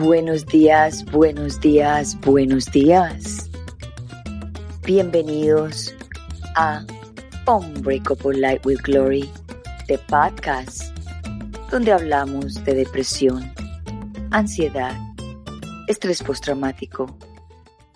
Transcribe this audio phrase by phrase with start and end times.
[0.00, 3.50] Buenos días, buenos días, buenos días.
[4.86, 5.94] Bienvenidos
[6.56, 6.86] a
[7.46, 9.30] Unbreakable Light with Glory,
[9.88, 10.96] de podcast,
[11.70, 13.52] donde hablamos de depresión,
[14.30, 14.96] ansiedad,
[15.86, 17.18] estrés postraumático,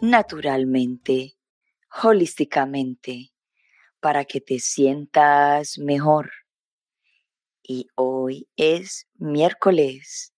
[0.03, 1.39] naturalmente,
[2.03, 3.33] holísticamente,
[4.01, 6.31] para que te sientas mejor.
[7.63, 10.34] Y hoy es miércoles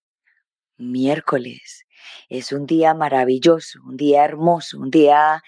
[0.78, 1.84] miércoles.
[2.28, 5.42] Es un día maravilloso, un día hermoso, un día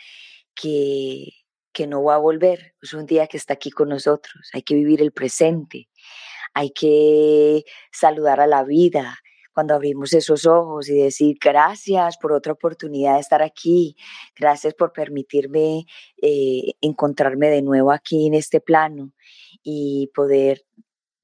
[0.54, 1.32] que,
[1.72, 4.50] que no va a volver, es un día que está aquí con nosotros.
[4.52, 5.88] Hay que vivir el presente,
[6.54, 9.18] hay que saludar a la vida
[9.58, 13.96] cuando abrimos esos ojos y decir gracias por otra oportunidad de estar aquí,
[14.36, 15.84] gracias por permitirme
[16.22, 19.12] eh, encontrarme de nuevo aquí en este plano
[19.64, 20.62] y poder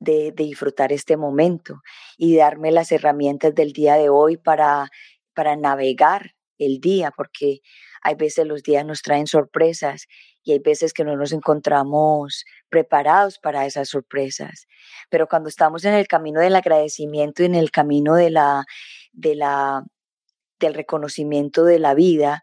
[0.05, 1.83] de, disfrutar este momento
[2.17, 4.91] y darme las herramientas del día de hoy para,
[5.35, 7.61] para navegar el día, porque
[8.03, 10.07] hay veces los días nos traen sorpresas
[10.43, 14.67] y hay veces que no nos encontramos preparados para esas sorpresas.
[15.11, 18.65] Pero cuando estamos en el camino del agradecimiento y en el camino de la,
[19.13, 19.85] de la,
[20.61, 22.43] del reconocimiento de la vida,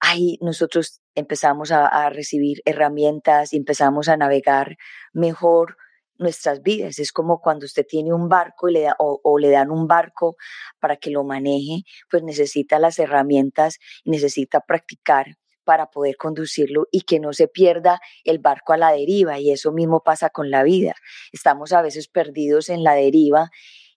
[0.00, 4.76] ahí nosotros empezamos a, a recibir herramientas y empezamos a navegar
[5.12, 5.76] mejor
[6.20, 6.98] nuestras vidas.
[6.98, 10.36] Es como cuando usted tiene un barco y le da, o, le dan un barco
[10.78, 17.20] para que lo maneje, pues necesita las herramientas necesita practicar para poder conducirlo y que
[17.20, 19.38] no se pierda el barco a la deriva.
[19.38, 20.94] Y eso mismo pasa con la vida.
[21.32, 23.50] Estamos a veces perdidos en la deriva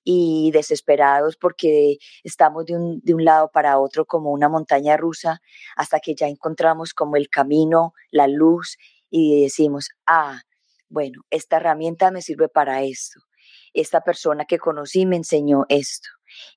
[0.03, 5.41] y desesperados porque estamos de un, de un lado para otro como una montaña rusa
[5.75, 8.77] hasta que ya encontramos como el camino, la luz
[9.09, 10.41] y decimos, ah,
[10.93, 13.19] bueno, esta herramienta me sirve para esto.
[13.73, 16.07] Esta persona que conocí me enseñó esto.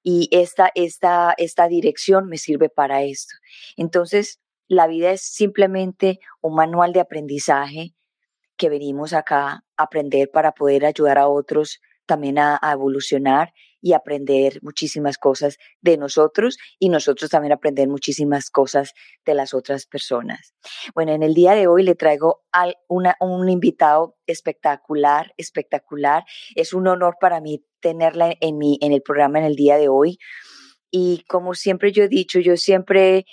[0.03, 3.35] Y esta, esta, esta dirección me sirve para esto.
[3.79, 7.95] Entonces, la vida es simplemente un manual de aprendizaje
[8.59, 13.55] que venimos acá a aprender para poder ayudar a otros también a, evolucionar
[13.87, 19.87] y aprender muchísimas cosas de nosotros y nosotros también aprender muchísimas cosas de las otras
[19.87, 20.55] personas.
[20.93, 26.25] Bueno, en el día de hoy le traigo a un invitado espectacular, espectacular.
[26.57, 29.89] Es un honor para mí tenerla en, mi, en el programa en el día de
[29.89, 30.19] hoy.
[30.91, 33.25] Y como siempre yo he dicho, yo siempre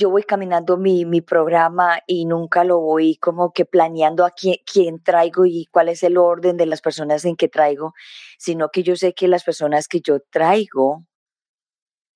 [0.00, 5.02] yo voy caminando mi, mi, programa y nunca lo voy como que planeando a quién,
[5.02, 7.92] traigo y cuál es el orden de las personas en que traigo,
[8.38, 11.04] sino que yo sé que las personas que yo traigo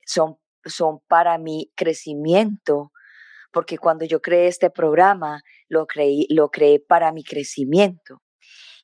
[0.07, 2.91] son, son para mi crecimiento,
[3.53, 5.87] porque cuando yo creé este programa, lo,
[6.31, 8.24] lo creé para mi crecimiento.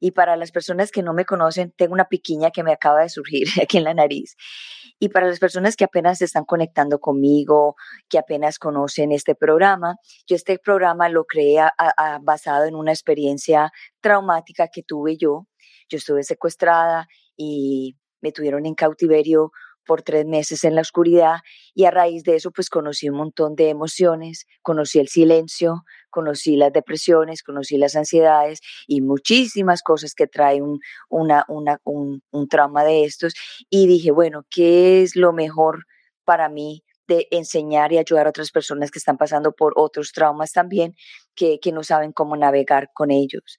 [0.00, 3.10] Y para las personas que no me conocen, tengo una piquiña que me acaba de
[3.10, 4.34] surgir aquí en la nariz.
[4.98, 7.76] Y para las personas que apenas se están conectando conmigo,
[8.08, 9.96] que apenas conocen este programa,
[10.26, 11.60] yo este programa lo creé
[12.22, 15.46] basado en una experiencia traumática que tuve yo.
[15.88, 17.06] Yo estuve secuestrada
[17.36, 19.52] y me tuvieron en cautiverio
[19.86, 21.38] por tres meses en la oscuridad
[21.74, 26.56] y a raíz de eso pues conocí un montón de emociones, conocí el silencio, conocí
[26.56, 32.84] las depresiones, conocí las ansiedades y muchísimas cosas que trae un, una, un, un trauma
[32.84, 33.34] de estos
[33.70, 35.86] y dije, bueno, ¿qué es lo mejor
[36.24, 40.52] para mí de enseñar y ayudar a otras personas que están pasando por otros traumas
[40.52, 40.94] también,
[41.34, 43.58] que, que no saben cómo navegar con ellos?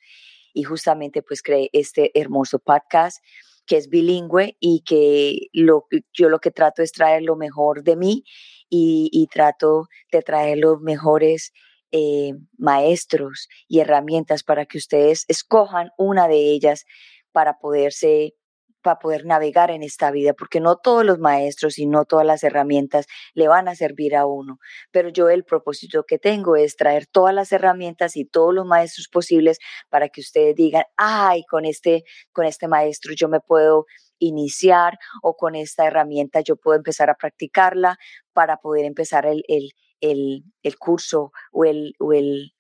[0.54, 3.18] Y justamente pues creé este hermoso podcast
[3.66, 7.96] que es bilingüe y que lo, yo lo que trato es traer lo mejor de
[7.96, 8.24] mí
[8.70, 11.52] y, trato de traer los mejores
[11.92, 16.86] eh, maestros y herramientas para que ustedes escojan una de ellas
[17.32, 18.34] para poderse
[18.82, 22.44] para poder navegar en esta vida, porque no todos los maestros y no todas las
[22.44, 24.60] herramientas le van a servir a uno,
[24.92, 29.08] pero yo el propósito que tengo es traer todas las herramientas y todos los maestros
[29.08, 29.60] posibles
[29.90, 33.86] para que ustedes digan, ay, con este, con este maestro yo me puedo
[34.20, 37.98] iniciar o con esta herramienta yo puedo empezar a practicarla
[38.34, 39.72] para poder empezar el, el,
[40.02, 42.54] el, el curso o el, o el,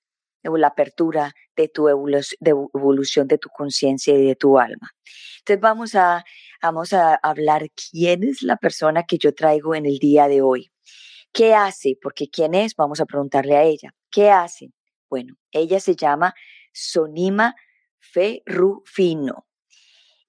[0.44, 4.92] la apertura de tu evolución de tu conciencia y de tu alma.
[5.40, 6.24] Entonces vamos a,
[6.62, 10.72] vamos a hablar quién es la persona que yo traigo en el día de hoy.
[11.34, 11.98] ¿Qué hace?
[12.02, 13.94] Porque quién es, vamos a preguntarle a ella.
[14.10, 14.72] ¿Qué hace?
[15.10, 16.34] Bueno, ella se llama
[16.74, 17.56] Sonima
[18.00, 19.48] Ferrufino.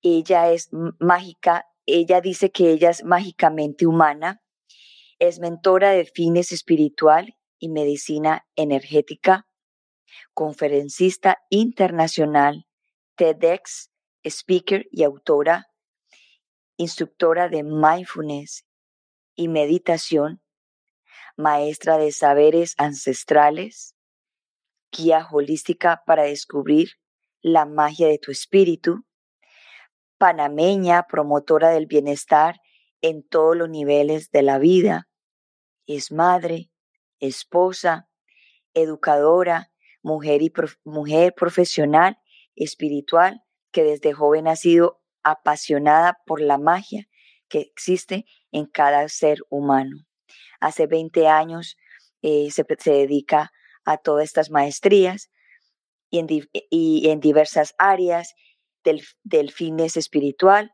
[0.03, 0.69] Ella es
[0.99, 4.43] mágica, ella dice que ella es mágicamente humana,
[5.23, 9.47] es mentora de fines espiritual y medicina energética,
[10.35, 12.67] conferencista internacional,
[13.15, 13.93] TEDx,
[14.25, 15.69] speaker y autora,
[16.77, 18.67] instructora de mindfulness
[19.37, 20.43] y meditación,
[21.37, 23.95] maestra de saberes ancestrales,
[24.91, 26.95] guía holística para descubrir
[27.43, 29.05] la magia de tu espíritu,
[30.19, 32.57] panameña, promotora del bienestar
[33.03, 35.09] en todos los niveles de la vida,
[35.87, 36.71] es madre,
[37.21, 38.09] esposa,
[38.75, 40.53] educadora, mujer y
[40.85, 42.19] mujer profesional,
[42.57, 47.09] espiritual, que desde joven ha sido apasionada por la magia
[47.49, 50.07] que existe en cada ser humano.
[50.61, 51.77] Hace 20 años
[52.23, 53.53] eh, se, dedica
[53.85, 55.31] a todas estas maestrías
[56.11, 58.35] y en, diversas áreas
[58.85, 59.53] del, del,
[59.95, 60.73] espiritual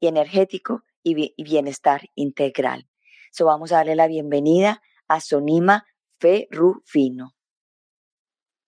[0.00, 2.89] y energético y, bienestar integral.
[3.30, 5.84] So vamos a darle la bienvenida a Sonima
[6.18, 7.30] Ferrufino.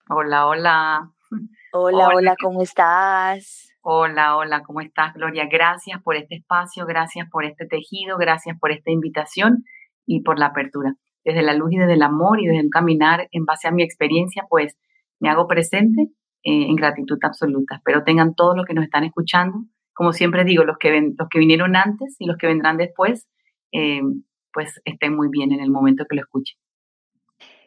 [0.09, 1.13] Hola, hola.
[1.73, 3.73] Hola, hola, ¿cómo estás?
[3.81, 5.49] Hola, hola, ¿cómo estás, Gloria?
[5.51, 9.65] Gracias por este espacio, gracias por este tejido, gracias por esta invitación
[10.07, 10.95] y por la apertura.
[11.25, 13.83] Desde la luz y desde el amor y desde el caminar en base a mi
[13.83, 14.77] experiencia, pues
[15.19, 16.03] me hago presente
[16.45, 17.77] eh, en gratitud absoluta.
[17.77, 21.29] Espero tengan todos los que nos están escuchando, como siempre digo, los que, ven, los
[21.29, 23.29] que vinieron antes y los que vendrán después,
[23.73, 24.03] eh,
[24.53, 26.57] pues estén muy bien en el momento que lo escuchen.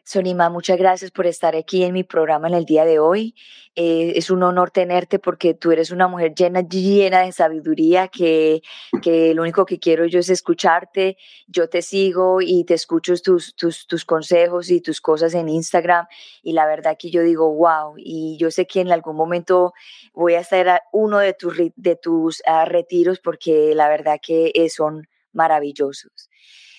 [0.08, 3.34] Sonima, muchas gracias por estar aquí en mi programa en el día de hoy.
[3.74, 8.62] Eh, es un honor tenerte porque tú eres una mujer llena, llena de sabiduría que,
[9.02, 11.16] que lo único que quiero yo es escucharte.
[11.48, 16.06] Yo te sigo y te escucho tus, tus, tus consejos y tus cosas en Instagram
[16.40, 19.72] y la verdad que yo digo, wow, y yo sé que en algún momento
[20.14, 24.52] voy a estar a uno de tus, de tus uh, retiros porque la verdad que
[24.70, 26.30] son maravillosos.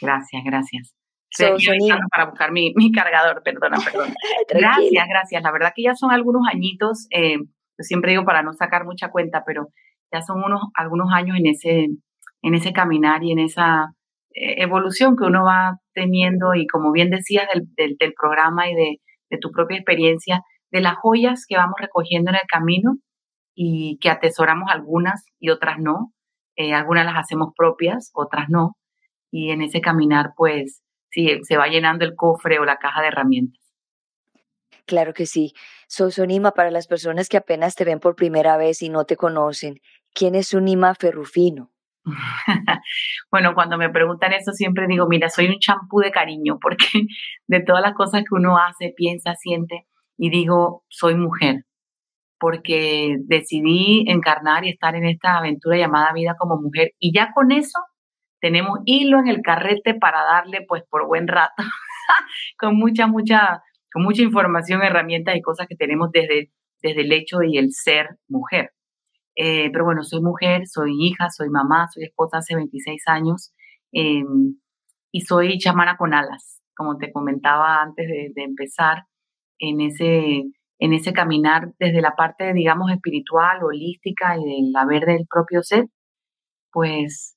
[0.02, 0.98] Gracias, gracias
[2.12, 4.14] para buscar mi, mi, cargador, perdona, perdona.
[4.50, 5.44] gracias, gracias.
[5.44, 9.10] La verdad que ya son algunos añitos, eh, yo siempre digo para no sacar mucha
[9.10, 9.68] cuenta, pero
[10.12, 11.88] ya son unos, algunos años en ese,
[12.42, 13.94] en ese caminar y en esa
[14.34, 18.98] eh, evolución que uno va teniendo y como bien decías del, del, programa y de,
[19.30, 20.42] de, tu propia experiencia,
[20.72, 22.96] de las joyas que vamos recogiendo en el camino
[23.54, 26.14] y que atesoramos algunas y otras no.
[26.56, 28.76] Eh, algunas las hacemos propias, otras no.
[29.32, 33.08] Y en ese caminar, pues, sí, se va llenando el cofre o la caja de
[33.08, 33.62] herramientas.
[34.86, 35.54] Claro que sí.
[35.88, 39.82] Sonima, para las personas que apenas te ven por primera vez y no te conocen,
[40.14, 41.72] ¿quién es Sonima Ferrufino?
[43.32, 46.88] bueno, cuando me preguntan eso siempre digo, mira, soy un champú de cariño porque
[47.48, 49.88] de todas las cosas que uno hace, piensa, siente
[50.18, 51.66] y digo, soy mujer
[52.40, 57.52] porque decidí encarnar y estar en esta aventura llamada vida como mujer y ya con
[57.52, 57.80] eso
[58.40, 61.56] tenemos hilo en el carrete para darle pues por buen rato,
[62.60, 66.52] con mucha, mucha, con mucha información, herramientas y cosas que tenemos desde,
[66.82, 68.72] desde el hecho y el ser mujer.
[69.36, 73.54] Eh, pero bueno, soy mujer, soy hija, soy mamá, soy esposa hace 26 años
[73.92, 74.56] em,
[75.12, 79.04] y soy chamana con alas, como te comentaba antes de, empezar
[79.60, 80.44] en ese,
[80.80, 85.86] en ese caminar desde la parte, digamos, espiritual, holística y del haber del propio ser,
[86.72, 87.37] pues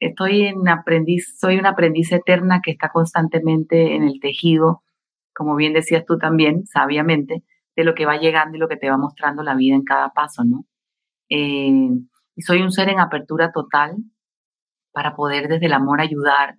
[0.00, 4.82] estoy en aprendiz, soy una aprendiz eterna que está constantemente en el tejido,
[5.34, 7.42] como bien decías tú también, sabiamente,
[7.76, 10.10] de lo que va llegando y lo que te va mostrando la vida en cada
[10.10, 10.64] paso, ¿no?
[11.28, 11.90] Eh,
[12.36, 13.96] y soy un ser en apertura total
[14.92, 16.56] para poder desde el amor ayudar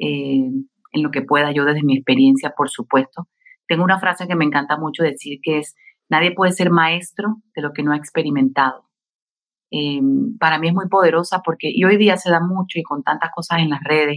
[0.00, 0.50] eh,
[0.92, 3.28] en lo que pueda yo desde mi experiencia, por supuesto.
[3.68, 5.74] Tengo una frase que me encanta mucho decir que es,
[6.08, 8.85] nadie puede ser maestro de lo que no ha experimentado.
[9.70, 10.00] Eh,
[10.38, 13.30] para mí es muy poderosa porque y hoy día se da mucho y con tantas
[13.34, 14.16] cosas en las redes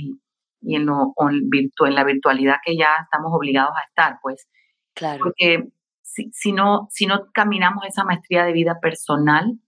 [0.62, 4.48] y, en, lo, en la virtualidad que ya estamos obligados a estar, pues.
[4.94, 5.24] Claro.
[5.24, 5.70] Porque
[6.03, 9.60] si, si, no, si no caminamos esa maestría de vida personal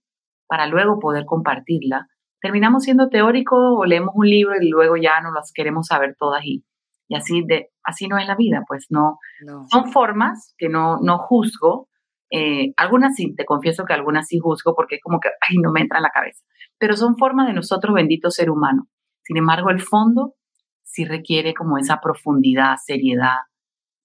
[0.46, 2.08] para luego poder compartirla,
[2.40, 6.44] terminamos siendo teóricos o leemos un libro y luego ya no las queremos saber todas
[6.44, 6.64] y,
[7.08, 9.18] y así, de, así no es la vida, pues no.
[9.46, 9.66] no.
[9.68, 11.88] Son formas que no, no juzgo,
[12.34, 15.70] eh, algunas sí, te confieso que algunas sí juzgo porque es como que, ay, no
[15.70, 16.42] me entra en la cabeza.
[16.78, 18.88] Pero son formas de nosotros, bendito ser humano.
[19.22, 20.34] Sin embargo, el fondo
[20.82, 23.36] sí requiere como esa profundidad, seriedad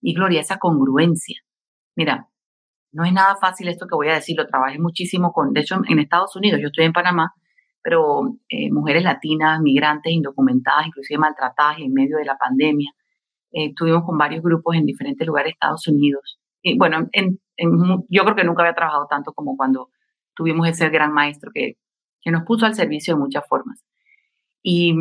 [0.01, 1.39] y gloria, esa congruencia.
[1.95, 2.27] Mira,
[2.91, 5.75] no es nada fácil esto que voy a decir, lo trabajé muchísimo con, de hecho,
[5.87, 7.33] en Estados Unidos, yo estoy en Panamá,
[7.81, 12.91] pero eh, mujeres latinas, migrantes, indocumentadas, inclusive maltratadas en medio de la pandemia.
[13.53, 16.39] Eh, estuvimos con varios grupos en diferentes lugares de Estados Unidos.
[16.61, 19.89] Y bueno, en, yo creo que nunca había trabajado tanto como cuando
[20.35, 21.77] tuvimos ese gran maestro que,
[22.21, 23.83] que nos puso al servicio de muchas formas.
[24.61, 24.95] Y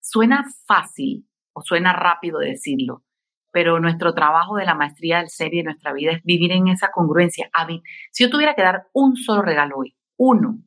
[0.00, 3.04] suena fácil o suena rápido decirlo,
[3.52, 6.68] pero nuestro trabajo de la maestría del ser y de nuestra vida es vivir en
[6.68, 7.50] esa congruencia.
[8.10, 10.58] Si yo tuviera que dar un solo regalo hoy, uno,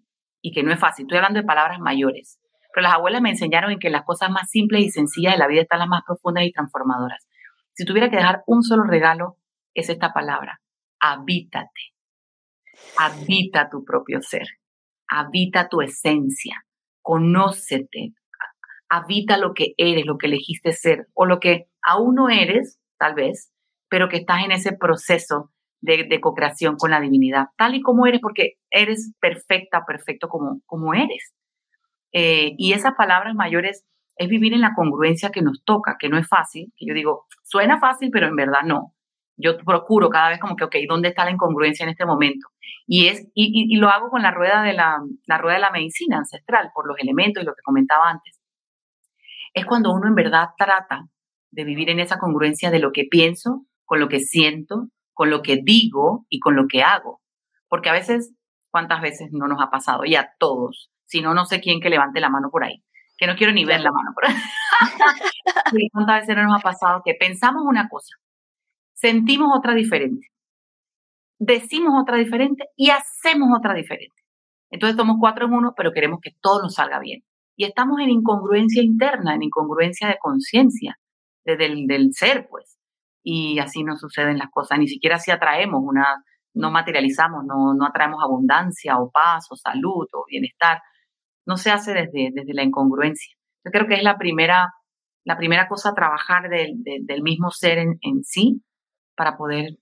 [0.42, 2.40] y que no es fácil, estoy hablando de palabras mayores,
[2.74, 5.48] pero las abuelas me enseñaron en que las cosas más simples y sencillas de la
[5.48, 7.28] vida están las más profundas y transformadoras.
[7.74, 9.38] Si tuviera que dejar un solo regalo,
[9.74, 10.61] es esta palabra,
[11.02, 11.92] habítate.
[12.98, 14.48] Habita tu propio ser,
[15.08, 16.66] habita tu esencia,
[17.02, 18.14] conócete,
[18.90, 23.16] habita lo que eres, lo que elegiste ser, o lo que aún no eres, tal
[23.16, 23.52] vez,
[23.90, 28.06] pero que estás en ese proceso de, de co-creación con la divinidad, tal y como
[28.06, 31.34] eres, porque eres perfecta, perfecto como, como eres.
[32.14, 33.86] Eh, y esas palabras mayores
[34.18, 37.26] es vivir en la congruencia que nos toca, que no es fácil, que yo digo,
[37.44, 38.94] suena fácil, pero en verdad no.
[39.38, 42.50] Yo procuro cada vez como que, ok, ¿dónde está la incongruencia en este momento?
[42.86, 45.72] Y, es, y, y, lo hago con la rueda, de la, la rueda de la
[45.72, 48.40] medicina ancestral, por los elementos y lo que comentaba antes.
[49.54, 51.08] Es cuando uno en verdad trata
[51.52, 55.42] de vivir en esa congruencia de lo que pienso, con lo que siento, con lo
[55.42, 57.22] que digo y con lo que hago.
[57.68, 58.34] Porque a veces,
[58.70, 60.06] ¿cuántas veces no nos ha pasado?
[60.06, 60.92] Y a todos.
[61.06, 62.84] Si no, no sé quién que levante la mano por ahí.
[63.18, 64.36] Que no quiero ni ver la mano por ahí.
[65.92, 68.16] ¿Cuántas veces no nos ha pasado que pensamos una cosa,
[69.02, 70.28] sentimos otra diferente,
[71.40, 74.16] decimos otra diferente y hacemos otra diferente?
[74.70, 77.24] Entonces somos cuatro en uno, pero queremos que todo nos salga bien.
[77.58, 80.98] Y estamos en incongruencia interna, en incongruencia de conciencia,
[81.46, 82.78] el del ser, pues
[83.24, 84.80] y así no suceden las cosas.
[84.80, 90.08] Ni siquiera si atraemos una, no materializamos, no, no atraemos abundancia o paz o salud
[90.14, 90.80] o bienestar.
[91.46, 93.36] No se hace desde, desde la incongruencia.
[93.66, 94.74] Yo creo que es la primera,
[95.24, 98.62] la primera cosa a trabajar del, del mismo ser en sí
[99.16, 99.78] para poder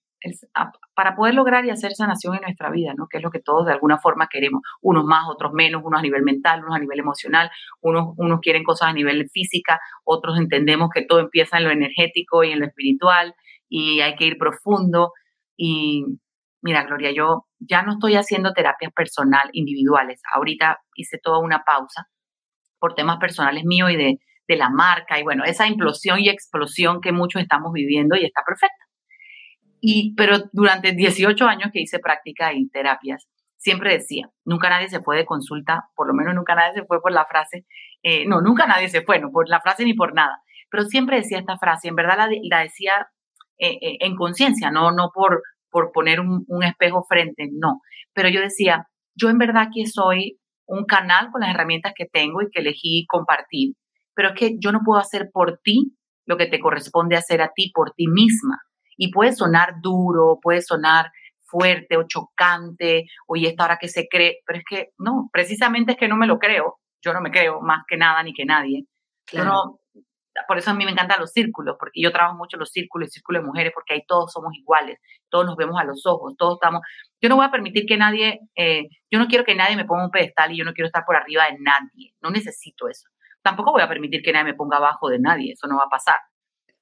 [0.96, 3.08] para poder lograr y hacer sanación en nuestra vida, ¿no?
[3.08, 6.04] Que es lo que todos de alguna forma queremos, unos más, otros menos, unos a
[6.04, 7.50] nivel mental, unos a nivel emocional,
[7.82, 12.44] unos, unos quieren cosas a nivel física, otros entendemos que todo empieza en lo energético
[12.44, 13.34] y en lo espiritual
[13.70, 15.14] y hay que ir profundo.
[15.58, 16.06] Y
[16.62, 20.22] mira, Gloria, yo ya no estoy haciendo terapias personal, individuales.
[20.34, 22.08] Ahorita hice toda una pausa
[22.80, 27.02] por temas personales míos y de, de la marca y bueno, esa implosión y explosión
[27.02, 28.89] que muchos estamos viviendo y está perfecta
[29.82, 33.28] y, pero durante 18 años que hice práctica y terapias,
[33.60, 37.02] siempre decía, nunca nadie se fue de consulta, por lo menos nunca nadie se fue
[37.02, 37.66] por la frase,
[38.02, 41.18] eh, no, nunca nadie se fue, no por la frase ni por nada, pero siempre
[41.18, 42.94] decía esta frase, en verdad la, la decía
[43.58, 47.82] eh, eh, en conciencia, no, no por, por poner un, espejo frente, no,
[48.14, 52.42] pero yo decía, yo en verdad que soy un canal con las herramientas que tengo
[52.42, 53.76] y que elegí compartir,
[54.16, 57.52] pero es que yo no puedo hacer por ti lo que te corresponde hacer a
[57.54, 58.60] ti por ti misma.
[59.02, 61.10] Y puede sonar duro, puede sonar
[61.50, 65.94] fuerte o chocante, o y esta hora que se cree, pero es que no, precisamente
[65.94, 68.46] es que no me lo creo, yo no me creo más que nada ni que
[68.46, 68.86] nadie.
[69.26, 69.80] Claro.
[70.48, 73.12] por eso a mí me encantan los círculos, porque yo trabajo mucho los círculos, el
[73.12, 76.56] círculo de mujeres, porque ahí todos somos iguales, todos nos vemos a los ojos, todos
[76.56, 76.82] estamos.
[77.22, 80.06] Yo no voy a permitir que nadie, eh, yo no quiero que nadie me ponga
[80.06, 83.08] un pedestal y yo no quiero estar por arriba de nadie, no necesito eso.
[83.42, 85.90] Tampoco voy a permitir que nadie me ponga abajo de nadie, eso no va a
[85.90, 86.18] pasar.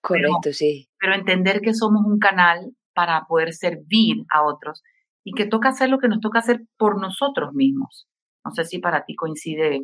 [0.01, 0.89] Correcto, sí.
[0.99, 4.83] Pero entender que somos un canal para poder servir a otros
[5.23, 8.07] y que toca hacer lo que nos toca hacer por nosotros mismos.
[8.45, 9.81] No sé si para ti coincide.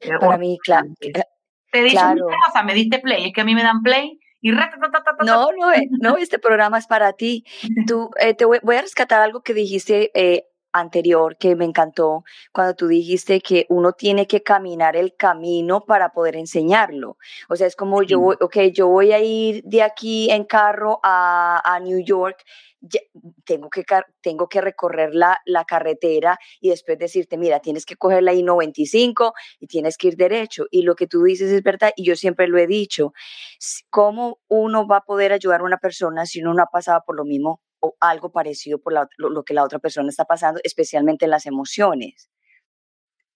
[0.00, 0.88] Eh, para mí, claro.
[1.00, 2.26] Te dije claro.
[2.46, 5.88] cosa, me diste play, es que a mí me dan play y no, no, eh,
[6.00, 7.44] no, este programa es para ti.
[7.86, 12.24] Tú, eh, te voy, voy, a rescatar algo que dijiste eh, anterior que me encantó
[12.52, 17.16] cuando tú dijiste que uno tiene que caminar el camino para poder enseñarlo.
[17.48, 18.06] O sea, es como sí.
[18.06, 22.42] yo voy, ok, yo voy a ir de aquí en carro a, a New York,
[22.80, 23.00] ya,
[23.44, 23.84] tengo, que,
[24.20, 29.32] tengo que recorrer la, la, carretera y después decirte, mira, tienes que coger la I-95
[29.60, 30.66] y tienes que ir derecho.
[30.70, 33.12] Y lo que tú dices es verdad, y yo siempre lo he dicho,
[33.88, 37.16] ¿cómo uno va a poder ayudar a una persona si uno no ha pasado por
[37.16, 40.60] lo mismo o algo parecido por la, lo, lo, que la otra persona está pasando,
[40.62, 42.30] especialmente en las emociones.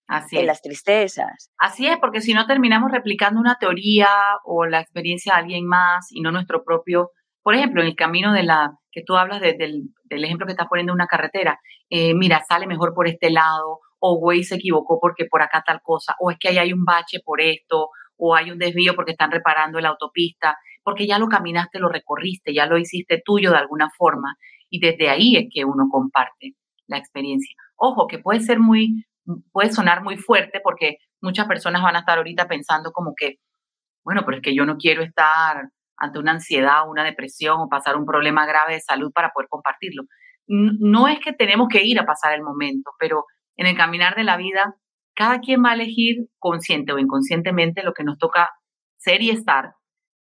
[0.07, 0.47] Así en es.
[0.47, 1.51] las tristezas.
[1.59, 4.09] Así es, porque si no terminamos replicando una teoría
[4.45, 7.11] o la experiencia de alguien más y no nuestro propio,
[7.43, 10.53] por ejemplo, en el camino de la que tú hablas de, del, del, ejemplo que
[10.53, 11.59] estás poniendo una carretera,
[11.91, 15.81] eh, mira, sale mejor por este lado, o güey se equivocó porque por acá tal
[15.83, 19.13] cosa, o es que ahí hay un bache por esto, o hay un desvío porque
[19.13, 20.57] están reparando la autopista
[20.87, 24.37] porque ya lo caminaste, lo recorriste, ya lo hiciste tuyo de alguna forma
[24.71, 26.53] y desde ahí es que uno comparte
[26.87, 27.57] la experiencia.
[27.75, 29.05] Ojo, que puede ser muy,
[29.51, 33.39] puede sonar muy fuerte porque muchas personas van a estar ahorita pensando como que,
[34.05, 37.97] bueno, pero es que yo no quiero estar ante una ansiedad, una depresión o pasar
[37.97, 40.05] un problema grave de salud para poder compartirlo.
[40.47, 43.25] No es que tenemos que ir a pasar el momento, pero
[43.57, 44.77] en el caminar de la vida,
[45.17, 48.51] cada quien va a elegir consciente o inconscientemente lo que nos toca
[48.99, 49.73] ser y estar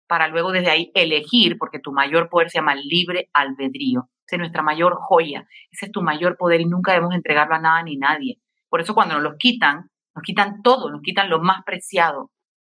[0.06, 4.08] para luego desde ahí elegir, porque tu mayor poder se llama libre albedrío.
[4.26, 7.60] Esa es nuestra mayor joya, ese es tu mayor poder y nunca debemos entregarlo a
[7.60, 8.40] nada ni nadie.
[8.68, 12.30] Por eso cuando nos los quitan, Nos quitan todo, nos quitan lo más preciado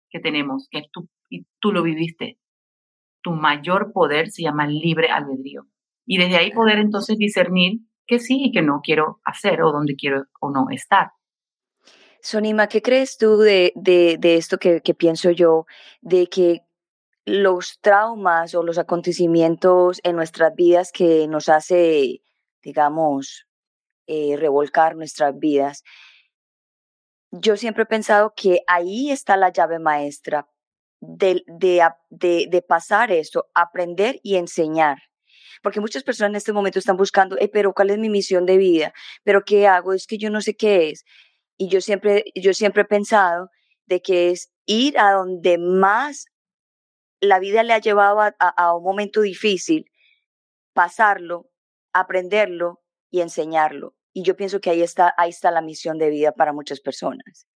[0.09, 2.39] que tenemos, que es tú, y tú lo viviste.
[3.23, 5.67] Tu mayor poder se llama libre albedrío.
[6.07, 9.95] Y desde ahí poder entonces discernir que sí y que no quiero hacer o dónde
[9.95, 11.11] quiero o no estar.
[12.21, 15.67] Sonima, ¿qué crees tú de, de, esto que, pienso yo,
[16.01, 16.61] de que
[17.25, 22.23] los traumas o los acontecimientos en nuestras vidas que nos hace,
[22.63, 23.47] digamos,
[24.07, 25.83] eh, revolcar nuestras vidas,
[27.31, 30.49] yo siempre he pensado que ahí está la llave maestra
[31.01, 34.99] de, de, pasar esto, aprender y enseñar
[35.63, 38.93] porque muchas personas en este momento están buscando, pero ¿cuál es mi misión de vida?
[39.23, 39.95] ¿Pero qué hago?
[39.95, 41.07] Es que yo no sé qué es.
[41.57, 43.49] Y yo siempre, yo siempre he pensado
[43.87, 46.27] de que es ir a donde más
[47.25, 49.91] la vida le ha llevado a, un momento difícil,
[50.73, 51.47] pasarlo,
[51.93, 53.95] aprenderlo y enseñarlo.
[54.13, 57.47] Y yo pienso que ahí está, ahí está la misión de vida para muchas personas.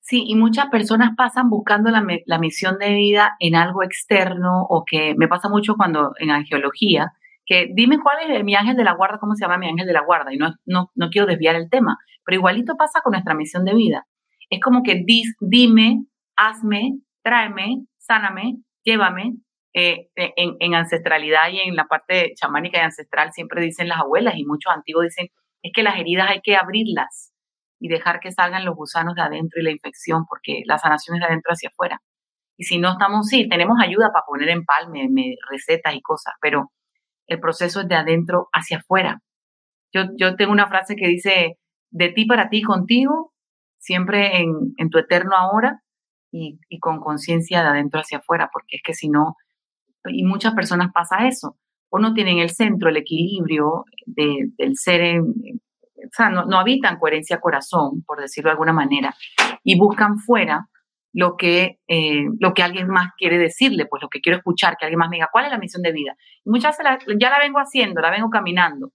[0.00, 4.84] Sí, y muchas personas pasan buscando la, la, misión de vida en algo externo o
[4.84, 7.12] que me pasa mucho cuando en angiología,
[7.44, 9.92] que dime cuál es mi ángel de la guarda, cómo se llama mi ángel de
[9.92, 13.34] la guarda, y no, no, no quiero desviar el tema, pero igualito pasa con nuestra
[13.34, 14.06] misión de vida.
[14.48, 19.36] Es como que dis, dime, hazme, tráeme, sáname, llévame.
[19.72, 24.34] Eh, en, en, ancestralidad y en la parte chamánica y ancestral siempre dicen las abuelas
[24.36, 25.28] y muchos antiguos dicen,
[25.62, 27.32] es que las heridas hay que abrirlas
[27.78, 31.20] y dejar que salgan los gusanos de adentro y la infección, porque la sanación es
[31.20, 32.00] de adentro hacia afuera.
[32.56, 35.08] Y si no estamos, sí, tenemos ayuda para poner en palme,
[35.50, 36.72] recetas y cosas, pero
[37.26, 39.20] el proceso es de adentro hacia afuera.
[39.92, 41.56] Yo, yo tengo una frase que dice,
[41.90, 43.32] de ti para ti, contigo,
[43.78, 45.80] siempre en, en tu eterno ahora
[46.30, 49.36] y, y con conciencia de adentro hacia afuera, porque es que si no,
[50.04, 51.56] y muchas personas pasa eso,
[51.90, 56.58] o no tienen el centro, el equilibrio de, del ser, en, o sea, no, no
[56.58, 59.14] habitan coherencia corazón, por decirlo de alguna manera,
[59.62, 60.68] y buscan fuera
[61.12, 64.84] lo que, eh, lo que alguien más quiere decirle, pues lo que quiero escuchar, que
[64.84, 66.16] alguien más me diga, ¿cuál es la misión de vida?
[66.44, 68.92] Y muchas veces ya la vengo haciendo, la vengo caminando.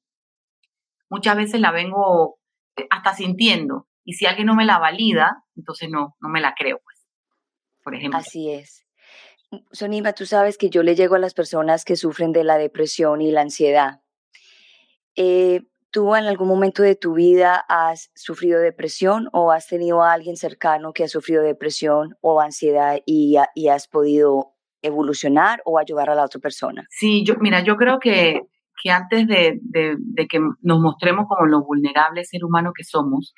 [1.10, 2.38] Muchas veces la vengo
[2.78, 3.88] eh, hasta sintiendo.
[4.06, 6.95] Y si alguien no me la valida, entonces no, no me la creo, pues,
[7.86, 8.20] por ejemplo.
[8.20, 8.86] Así es.
[9.72, 13.22] Sonima, tú sabes que yo le llego a las personas que sufren de la depresión
[13.22, 14.02] y la ansiedad.
[15.16, 20.12] Eh, ¿Tú en algún momento de tu vida has sufrido depresión o has tenido a
[20.12, 26.10] alguien cercano que ha sufrido depresión o ansiedad y, y has podido evolucionar o ayudar
[26.10, 26.86] a la otra persona?
[26.90, 28.42] Sí, yo, mira, yo creo que,
[28.84, 33.34] que antes de, de, de que nos mostremos como los vulnerables ser humanos que somos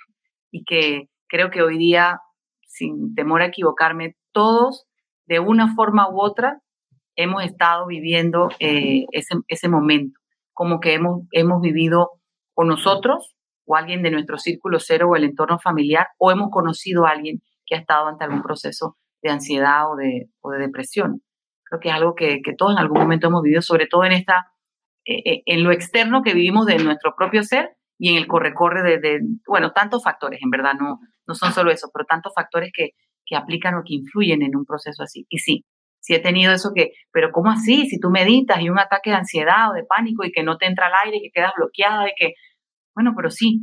[0.49, 2.19] y que creo que hoy día,
[2.65, 4.85] sin temor a equivocarme, todos
[5.25, 6.61] de una forma u otra
[7.15, 10.19] hemos estado viviendo eh, ese, ese momento,
[10.53, 12.11] como que hemos, hemos vivido
[12.53, 17.07] o nosotros o alguien de nuestro círculo cero o el entorno familiar o hemos conocido
[17.07, 21.23] a alguien que ha estado ante algún proceso de ansiedad o de, o de depresión.
[21.63, 24.11] Creo que es algo que, que, todos en algún momento hemos vivido, sobre todo en
[24.11, 24.51] esta,
[25.05, 28.83] eh, eh, en lo externo que vivimos de nuestro propio ser y en el corre-corre
[28.83, 32.69] de, de, bueno, tantos factores, en verdad, no, no son solo eso, pero tantos factores
[32.71, 32.91] que,
[33.27, 35.25] que aplican o que influyen en un proceso así.
[35.29, 35.65] Y sí,
[35.99, 37.87] sí he tenido eso que, pero ¿cómo así?
[37.87, 40.65] Si tú meditas y un ataque de ansiedad o de pánico y que no te
[40.65, 42.33] entra el aire y que quedas bloqueada y que,
[42.95, 43.61] bueno, pero sí.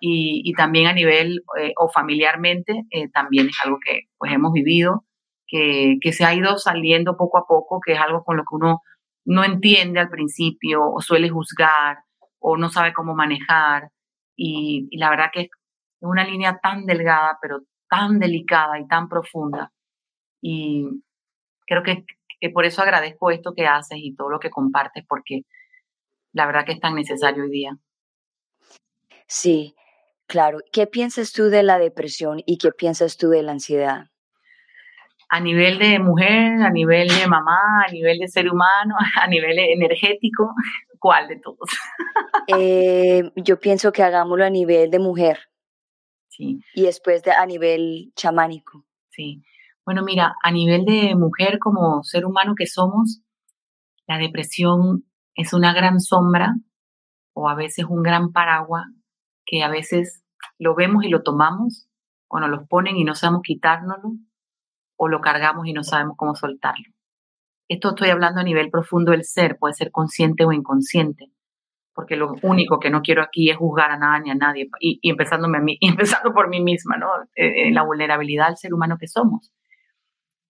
[0.00, 5.04] Y, también a nivel eh, o familiarmente eh, también es algo que pues hemos vivido,
[5.46, 8.80] que, se ha ido saliendo poco a poco, que es algo con lo que uno
[9.24, 11.98] no entiende al principio o suele juzgar
[12.38, 13.90] o no sabe cómo manejar.
[14.36, 15.48] Y la verdad que es
[16.00, 19.72] una línea tan delgada, pero tan delicada y tan profunda.
[20.40, 20.86] Y
[21.66, 22.06] creo que,
[22.40, 25.42] que, por eso agradezco esto que haces y todo lo que compartes, porque
[26.32, 27.76] la verdad que es tan necesario hoy día.
[29.26, 29.74] Sí,
[30.26, 30.60] claro.
[30.72, 34.06] ¿Qué piensas tú de la depresión y qué piensas tú de la ansiedad?
[35.28, 39.58] A nivel de mujer, a nivel de mamá, a nivel de ser humano, a nivel
[39.58, 40.54] energético,
[40.98, 41.68] ¿cuál de todos?
[42.46, 45.49] eh, yo pienso que hagámoslo a nivel de mujer.
[46.30, 46.60] Sí.
[46.74, 48.86] Y después de, a nivel chamánico.
[49.10, 49.42] Sí.
[49.84, 53.20] Bueno, mira, a nivel de mujer como ser humano que somos,
[54.06, 56.54] la depresión es una gran sombra
[57.34, 58.86] o a veces un gran paraguas
[59.44, 60.22] que a veces
[60.58, 61.88] lo vemos y lo tomamos,
[62.28, 64.12] o nos lo ponen y no sabemos quitárnoslo,
[64.96, 66.84] o lo cargamos y no sabemos cómo soltarlo.
[67.68, 71.32] Esto estoy hablando a nivel profundo del ser, puede ser consciente o inconsciente,
[71.94, 74.98] porque lo único que no quiero aquí es juzgar a nada ni a nadie, y,
[75.02, 77.08] y empezándome a mí, y empezando por mí misma, ¿no?
[77.34, 79.52] Eh, en la vulnerabilidad del ser humano que somos.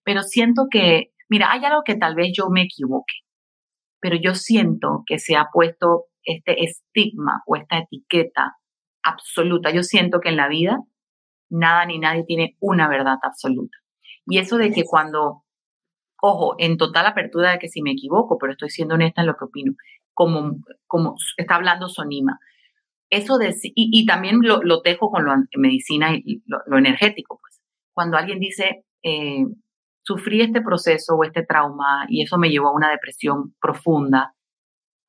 [0.03, 3.13] Pero siento que, mira, hay algo que tal vez yo me equivoque,
[3.99, 8.57] pero yo siento que se ha puesto este estigma o esta etiqueta
[9.03, 9.71] absoluta.
[9.71, 10.79] Yo siento que en la vida
[11.49, 13.77] nada ni nadie tiene una verdad absoluta.
[14.25, 15.43] Y eso de que cuando,
[16.21, 19.35] ojo, en total apertura de que si me equivoco, pero estoy siendo honesta en lo
[19.35, 19.73] que opino,
[20.13, 22.39] como, como está hablando Sonima,
[23.11, 27.59] eso de, y, también lo, lo, tejo con lo medicina y lo, energético, pues.
[27.93, 29.45] Cuando alguien dice, eh,
[30.01, 34.33] sufrí este proceso o este trauma y eso me llevó a una depresión profunda,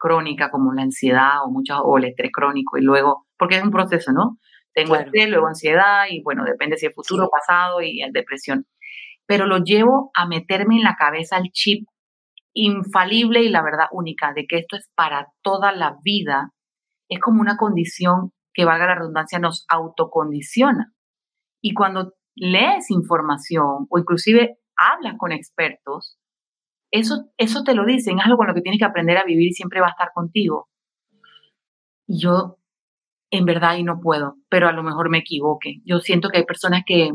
[0.03, 3.71] crónica, como la ansiedad o, muchas, o el estrés crónico, y luego, porque es un
[3.71, 4.39] proceso, ¿no?
[4.75, 8.67] Tengo estrés, luego ansiedad, y bueno, depende si es futuro, pasado y depresión.
[9.27, 11.87] Pero lo llevo a meterme en la cabeza el chip
[12.55, 16.51] infalible y la verdad única de que esto es para toda la vida
[17.09, 20.93] es como una condición que, valga la redundancia, nos autocondiciona.
[21.63, 26.19] Y cuando lees información o inclusive hablas con expertos,
[26.91, 29.49] eso, eso te lo dicen, es algo con lo que tienes que aprender a vivir
[29.49, 30.69] y siempre va a estar contigo.
[32.07, 32.59] Y yo,
[33.31, 35.81] en verdad, y no puedo, pero a lo mejor me equivoque.
[35.85, 37.11] Yo siento que hay personas que,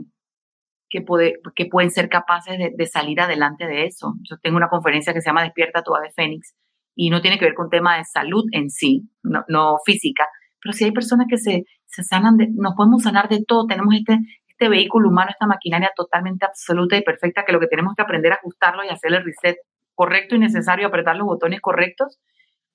[0.89, 4.13] que, puede, que pueden ser capaces de, salir adelante de eso.
[4.29, 6.55] Yo tengo una conferencia que se llama Despierta tu ave fénix
[6.95, 10.27] y no tiene que ver con tema de salud en sí, no, física,
[10.61, 13.93] pero si hay personas que se, se sanan, de, nos podemos sanar de todo, tenemos
[13.93, 18.01] este, este vehículo humano, esta maquinaria totalmente absoluta y perfecta que lo que tenemos que
[18.01, 19.57] aprender a ajustarlo y hacer el reset
[19.93, 22.19] correcto y necesario, apretar los botones correctos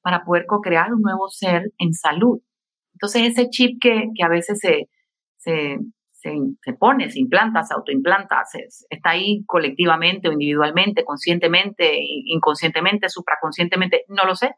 [0.01, 2.41] para poder co-crear un nuevo ser en salud.
[2.95, 4.89] Entonces ese chip que, que a veces se,
[5.39, 5.79] se,
[6.23, 8.43] se, pone, se implanta, se autoimplanta,
[8.89, 14.55] está ahí colectivamente o individualmente, conscientemente, inconscientemente, supraconscientemente, no lo sé,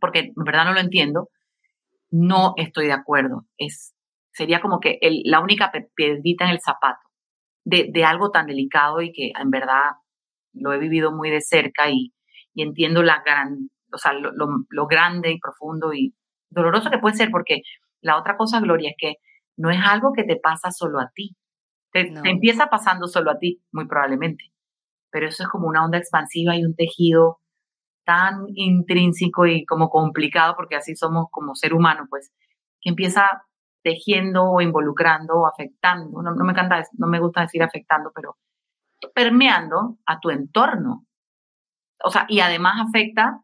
[0.00, 1.28] porque en verdad no lo entiendo,
[2.10, 3.46] no estoy de acuerdo.
[3.56, 3.94] Es,
[4.32, 7.00] sería como que la única piedrita en el zapato
[7.64, 9.92] de, algo tan delicado y que en verdad
[10.52, 12.12] lo he vivido muy de cerca y,
[12.56, 14.32] entiendo la gran, o sea, lo,
[14.68, 16.14] lo grande y profundo y
[16.50, 17.62] doloroso que puede ser, porque
[18.02, 19.14] la otra cosa, Gloria, es que
[19.60, 21.36] no es algo que te pasa solo a ti.
[21.92, 24.44] Te, empieza pasando solo a ti, muy probablemente.
[25.10, 27.40] Pero eso es como una onda expansiva y un tejido
[28.04, 32.32] tan intrínseco y como complicado, porque así somos como ser humano, pues,
[32.80, 33.28] que empieza
[33.82, 36.22] tejiendo o involucrando o afectando.
[36.22, 38.38] No, me encanta, no me gusta decir afectando, pero
[39.14, 41.04] permeando a tu entorno.
[42.02, 43.42] O sea, y además afecta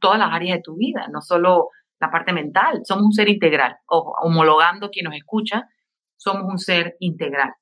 [0.00, 2.80] todas las áreas de tu vida, no solo la parte mental.
[2.84, 3.76] Somos un ser integral.
[3.86, 5.68] Ojo, homologando quien nos escucha,
[6.16, 7.52] somos un ser integral.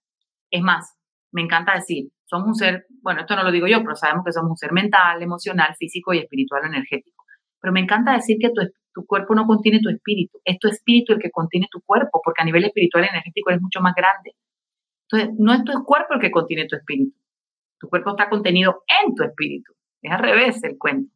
[0.51, 0.97] Es más,
[1.33, 4.33] me encanta decir, somos un ser, bueno, esto no lo digo yo, pero sabemos que
[4.33, 7.25] somos un ser mental, emocional, físico y espiritual energético.
[7.61, 8.63] Pero me encanta decir que tu,
[8.95, 12.43] tu cuerpo no contiene tu espíritu, es tu espíritu el que contiene tu cuerpo, porque
[12.43, 14.35] a nivel espiritual y energético eres mucho más grande.
[15.11, 17.17] Entonces, no es tu cuerpo el que contiene tu espíritu.
[17.81, 19.73] Tu cuerpo está contenido en tu espíritu.
[20.03, 21.13] Es al revés el cuento.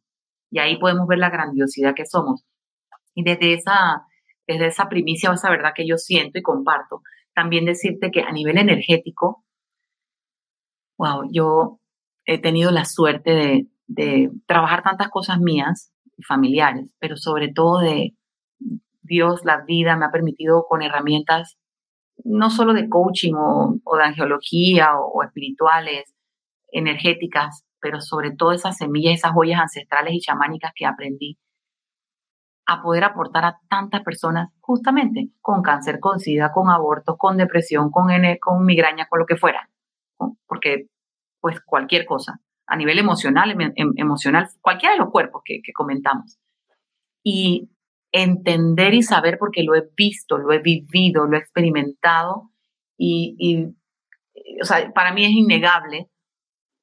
[0.49, 2.43] Y ahí podemos ver la grandiosidad que somos.
[3.15, 4.07] Y desde esa,
[4.47, 7.01] desde esa primicia o esa verdad que yo siento y comparto,
[7.33, 9.43] también decirte que a nivel energético,
[10.97, 11.79] wow, yo
[12.25, 18.15] he tenido la suerte de, trabajar tantas cosas mías y familiares, pero sobre todo de
[19.01, 21.57] Dios, la vida me ha permitido con herramientas
[22.23, 26.13] no solo de coaching o, de angeología o, o, espirituales,
[26.71, 31.37] energéticas, pero sobre todo esas semillas, esas joyas ancestrales y chamánicas que aprendí
[32.65, 37.91] a poder aportar a tantas personas justamente con cáncer, con sida, con abortos, con depresión,
[37.91, 39.69] con, N, con migraña, con lo que fuera.
[40.47, 40.87] Porque,
[41.41, 46.39] pues, cualquier cosa, a nivel emocional, em, em, emocional, cualquiera de los cuerpos que, comentamos.
[47.21, 47.69] Y
[48.11, 52.51] entender y saber, porque lo he visto, lo he vivido, lo he experimentado,
[52.97, 56.09] y, y o sea, para mí es innegable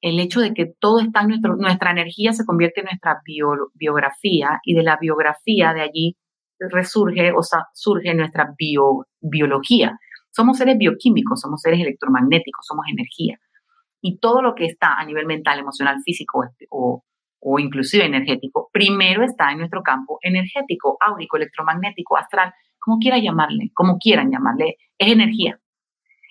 [0.01, 3.21] el hecho de que todo está en nuestro, nuestra energía se convierte en nuestra
[3.75, 6.17] biografía y de la biografía de allí
[6.59, 8.53] resurge o sea, surge nuestra
[9.21, 9.97] biología.
[10.31, 13.39] Somos seres bioquímicos, somos seres electromagnéticos, somos energía.
[14.01, 17.03] Y todo lo que está a nivel mental, emocional, físico o,
[17.39, 23.71] o inclusive energético, primero está en nuestro campo energético, áurico, electromagnético, astral, como quieran llamarle,
[23.73, 25.59] como quieran llamarle, es energía.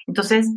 [0.06, 0.50] Entonces,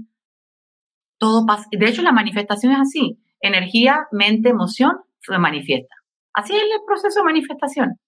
[1.71, 3.19] De hecho, la manifestación es así.
[3.39, 5.95] Energía, mente, emoción se manifiesta.
[6.33, 7.99] Así es el proceso de manifestación.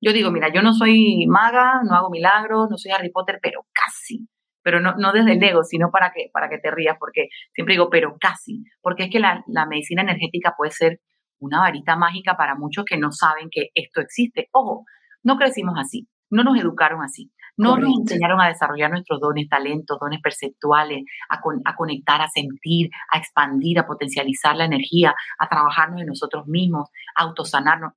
[0.00, 3.62] Yo digo, mira, yo no soy maga, no hago milagros, no soy Harry Potter, pero
[3.72, 4.28] casi.
[4.62, 7.74] Pero no, no desde el ego, sino para que, para que te rías, porque siempre
[7.74, 8.64] digo, pero casi.
[8.82, 11.00] Porque es que la, la medicina energética puede ser
[11.38, 14.48] una varita mágica para muchos que no saben que esto existe.
[14.52, 14.84] Ojo,
[15.22, 17.30] no crecimos así, no nos educaron así.
[17.56, 22.90] No nos enseñaron a desarrollar nuestros dones, talentos, dones perceptuales, a, a, conectar, a sentir,
[23.12, 27.92] a expandir, a potencializar la energía, a trabajarnos en nosotros mismos, a autosanarnos.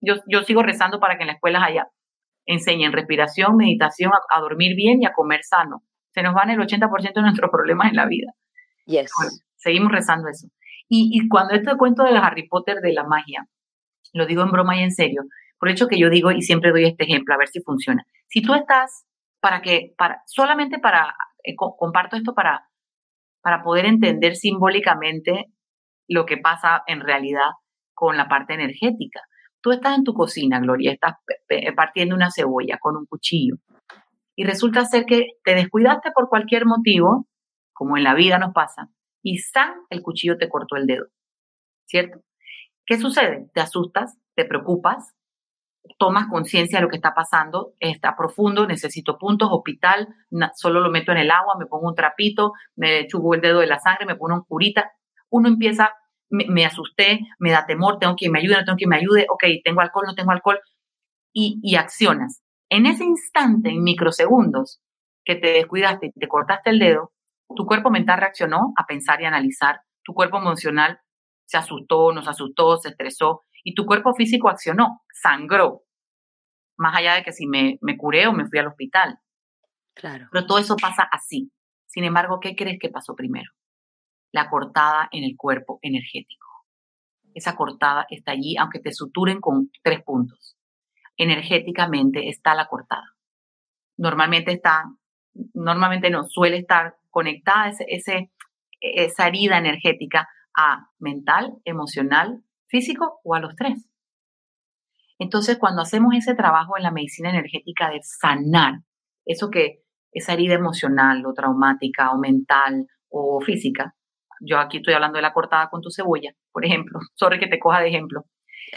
[0.00, 1.88] Yo, yo sigo rezando para que en las escuelas haya
[2.46, 5.82] enseñen respiración, meditación, a, dormir bien y a comer sano.
[6.12, 8.32] Se nos van el 80% de nuestros problemas en la vida.
[8.86, 9.10] Yes.
[9.56, 10.48] seguimos rezando eso.
[10.88, 13.46] Y, y cuando esto cuento de Harry Potter de la magia,
[14.12, 15.22] lo digo en broma y en serio,
[15.58, 18.06] por el hecho que yo digo y siempre doy este ejemplo a ver si funciona.
[18.28, 19.06] Si tú estás
[19.40, 22.68] para que, para, solamente para, eh, comparto esto para,
[23.42, 25.46] para poder entender simbólicamente
[26.08, 27.50] lo que pasa en realidad
[27.94, 29.20] con la parte energética.
[29.60, 31.14] Tú estás en tu cocina, Gloria, estás
[31.74, 33.56] partiendo una cebolla con un cuchillo
[34.36, 37.26] y resulta ser que te descuidaste por cualquier motivo,
[37.72, 38.88] como en la vida nos pasa,
[39.22, 39.74] y ¡san!
[39.90, 41.06] el cuchillo te cortó el dedo,
[41.86, 42.20] ¿cierto?
[42.86, 43.48] ¿Qué sucede?
[43.54, 45.13] Te asustas, te preocupas,
[45.98, 50.08] tomas conciencia de lo que está pasando, está profundo, necesito puntos, hospital,
[50.54, 53.66] solo lo meto en el agua, me pongo un trapito, me chugo el dedo de
[53.66, 54.92] la sangre, me pongo un curita.
[55.30, 55.90] Uno empieza,
[56.30, 59.44] me, asusté, me da temor, tengo que me ayude, no tengo que me ayude, ok,
[59.64, 60.60] tengo alcohol, no tengo alcohol,
[61.32, 62.42] y, y accionas.
[62.70, 64.80] En ese instante, en microsegundos,
[65.24, 67.12] que te descuidaste y te cortaste el dedo,
[67.54, 70.98] tu cuerpo mental reaccionó a pensar y analizar, tu cuerpo emocional
[71.46, 75.82] se asustó, nos asustó, se estresó, y tu cuerpo físico accionó, sangró,
[76.76, 79.18] más allá de que si me, me curé o me fui al hospital.
[79.94, 80.28] Claro.
[80.30, 81.50] Pero todo eso pasa así.
[81.86, 83.50] Sin embargo, ¿qué crees que pasó primero?
[84.32, 86.46] La cortada en el cuerpo energético.
[87.32, 90.56] Esa cortada está allí, aunque te suturen con tres puntos.
[91.16, 93.14] Energéticamente está la cortada.
[93.96, 94.84] Normalmente está,
[95.54, 98.32] normalmente no, suele estar conectada ese, ese,
[98.80, 103.88] esa herida energética a mental, emocional, físico o a los tres.
[105.18, 108.80] Entonces, cuando hacemos ese trabajo en la medicina energética de sanar
[109.24, 113.94] eso que, esa herida emocional o traumática o mental o física,
[114.40, 117.58] yo aquí estoy hablando de la cortada con tu cebolla, por ejemplo, sobre que te
[117.58, 118.24] coja de ejemplo,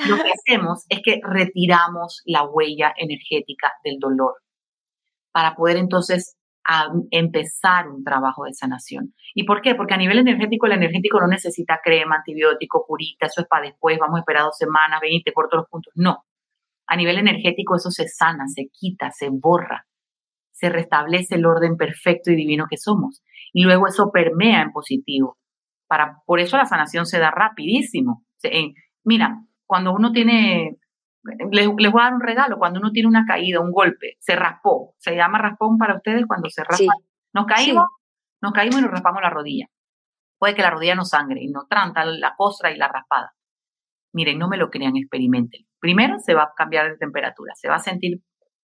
[0.08, 4.36] lo que hacemos es que retiramos la huella energética del dolor
[5.32, 6.37] para poder entonces
[6.68, 9.14] a empezar un trabajo de sanación.
[9.34, 9.74] ¿Y por qué?
[9.74, 13.98] Porque a nivel energético, el energético no necesita crema, antibiótico, curita, eso es para después,
[13.98, 15.94] vamos a esperar dos semanas, ven y te corto los puntos.
[15.96, 16.26] No.
[16.86, 19.88] A nivel energético eso se sana, se quita, se borra,
[20.52, 23.24] se restablece el orden perfecto y divino que somos.
[23.54, 25.38] Y luego eso permea en positivo.
[25.88, 28.26] Para, por eso la sanación se da rapidísimo.
[29.06, 30.78] mira, cuando uno tiene
[31.52, 34.94] les, voy a dar un regalo, cuando uno tiene una caída, un golpe, se raspó,
[34.98, 36.94] se llama raspón para ustedes cuando se raspa.
[37.34, 37.86] Nos caímos,
[38.42, 39.68] nos caímos y nos raspamos la rodilla.
[40.38, 43.34] Puede que la rodilla no sangre y no tranta la costra y la raspada.
[44.14, 45.66] Miren, no me lo crean, experimenten.
[45.80, 48.22] Primero se va a cambiar de temperatura, se va a sentir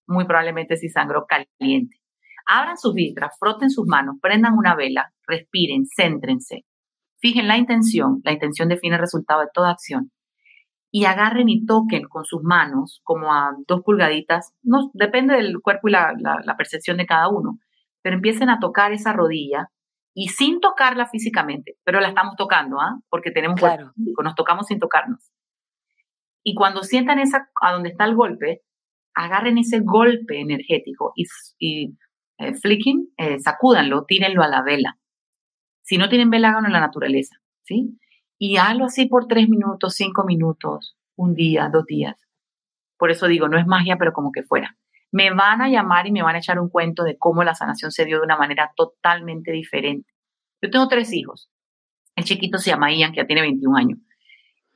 [0.07, 1.97] muy probablemente si sangró caliente.
[2.45, 6.65] Abran sus vitras, froten sus manos, prendan una vela, respiren, céntrense.
[7.19, 10.11] Fijen la intención, la intención define el resultado de toda acción
[10.95, 15.87] y agarren y toquen con sus manos como a dos pulgaditas, no, depende del cuerpo
[15.87, 17.57] y la, percepción de cada uno,
[18.03, 19.69] pero empiecen a tocar esa rodilla
[20.13, 22.99] y sin tocarla físicamente, pero la estamos tocando, ¿ah?
[23.09, 23.91] Porque tenemos claro.
[23.95, 25.31] nos tocamos sin tocarnos.
[26.43, 28.61] Y cuando sientan esa, a donde está el golpe,
[29.15, 31.25] agarren ese golpe energético y,
[31.57, 31.97] y
[32.37, 34.99] eh, flicking, eh, sacúdanlo, tírenlo a la vela.
[35.81, 37.97] Si no tienen vela, háganlo en la naturaleza, ¿sí?
[38.37, 42.19] Y hazlo así por tres minutos, cinco minutos, un día, dos días.
[42.97, 44.77] Por eso digo, no es magia, pero como que fuera.
[45.11, 47.91] Me van a llamar y me van a echar un cuento de cómo la sanación
[47.91, 50.11] se dio de una manera totalmente diferente.
[50.61, 51.49] Yo tengo tres hijos.
[52.15, 53.99] El chiquito se llama Ian, que ya tiene 21 años.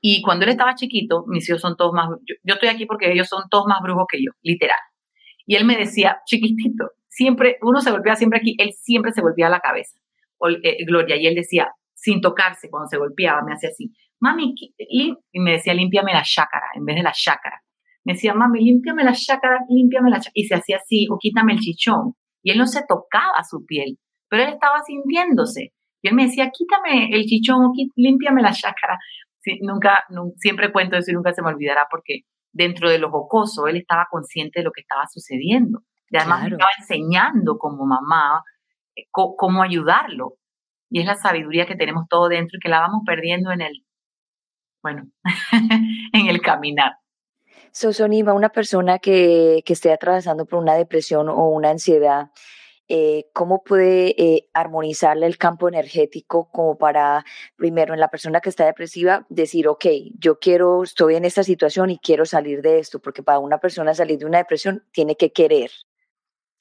[0.02, 3.28] Y cuando él estaba chiquito, mis hijos son todos más, yo, estoy aquí porque ellos
[3.28, 4.78] son todos más brujos que yo, literal.
[5.46, 9.50] Y él me decía, chiquitito, siempre, uno se golpea siempre aquí, él siempre se golpea
[9.50, 9.98] la cabeza,
[10.38, 11.72] o, eh, Gloria, y él decía,
[12.08, 13.92] sin tocarse, cuando se golpeaba, me hacía así,
[14.22, 17.62] mami, y me decía, límpiame la chácara, en vez de la chácara.
[18.06, 20.32] Me decía, mami, límpiame la chácara, límpiame la chácara.
[20.34, 22.14] Y se hacía así, o quítame el chichón.
[22.42, 25.74] Y él no se tocaba su piel, pero él estaba sintiéndose.
[26.02, 28.98] Y él me decía, quítame el chichón, o límpiame la chácara.
[29.60, 30.06] nunca,
[30.38, 32.22] siempre cuento eso y nunca se me olvidará porque
[32.54, 35.82] dentro de lo jocoso él estaba consciente de lo que estaba sucediendo.
[36.10, 38.44] Y además me estaba enseñando como mamá
[38.96, 40.38] eh, cómo ayudarlo
[40.90, 43.86] y es la sabiduría que tenemos todo dentro y que la vamos perdiendo en el,
[44.82, 45.08] bueno,
[46.14, 46.98] en el caminar.
[48.34, 52.32] Una persona que, que esté atravesando por una depresión o una ansiedad,
[52.90, 57.26] eh, ¿cómo puede eh, armonizarle el campo energético como para,
[57.58, 59.86] primero, en la persona que está depresiva, decir, ok,
[60.18, 63.94] yo quiero, estoy en esta situación y quiero salir de esto, porque para una persona
[63.94, 65.70] salir de una depresión tiene que querer.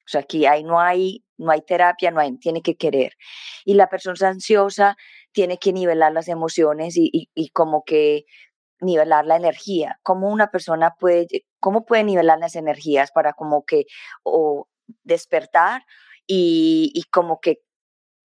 [0.07, 3.13] O sea, aquí no hay no hay terapia, no hay, tiene que querer.
[3.65, 4.97] Y la persona ansiosa
[5.33, 8.25] tiene que nivelar las emociones y, como que
[8.81, 9.99] nivelar la energía.
[10.03, 11.27] ¿Cómo una persona puede,
[11.61, 13.87] cómo puede nivelar las energías para como que
[14.23, 14.69] o
[15.03, 15.83] despertar
[16.27, 17.61] y, y como que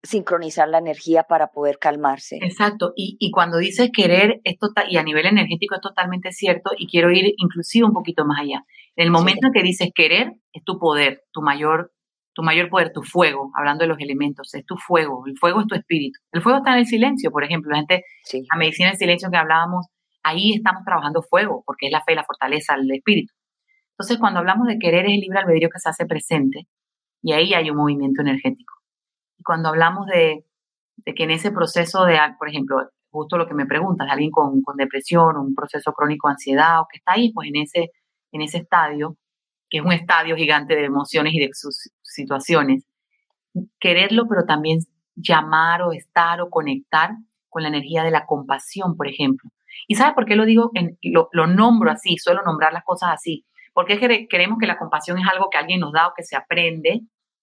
[0.03, 2.37] sincronizar la energía para poder calmarse.
[2.41, 6.87] Exacto, y, y cuando dices querer, esto y a nivel energético es totalmente cierto, y
[6.87, 8.63] quiero ir inclusive un poquito más allá.
[8.95, 11.91] En el momento en que dices querer, es tu poder, tu mayor,
[12.33, 15.67] tu mayor poder, tu fuego, hablando de los elementos, es tu fuego, el fuego es
[15.67, 16.19] tu espíritu.
[16.31, 19.37] El fuego está en el silencio, por ejemplo, la gente, la medicina del silencio que
[19.37, 19.87] hablábamos,
[20.23, 23.33] ahí estamos trabajando fuego, porque es la fe, la fortaleza, el espíritu.
[23.91, 26.67] Entonces, cuando hablamos de querer es el libre albedrío que se hace presente,
[27.21, 28.80] y ahí hay un movimiento energético.
[29.41, 30.45] Y cuando hablamos de,
[31.03, 32.77] que en ese proceso de, por ejemplo,
[33.09, 36.87] justo lo que me preguntas, alguien con, con depresión, un proceso crónico de ansiedad o
[36.87, 37.89] que está ahí, pues en ese,
[38.31, 39.17] en ese estadio,
[39.67, 42.85] que es un estadio gigante de emociones y de sus situaciones,
[43.79, 44.77] quererlo, pero también
[45.15, 47.09] llamar o estar o conectar
[47.49, 49.49] con la energía de la compasión, por ejemplo.
[49.87, 50.69] ¿Y sabe por qué lo digo?
[50.75, 53.43] En, lo, nombro así, suelo nombrar las cosas así.
[53.73, 53.97] Porque
[54.29, 57.01] creemos que la compasión es algo que alguien nos da o que se aprende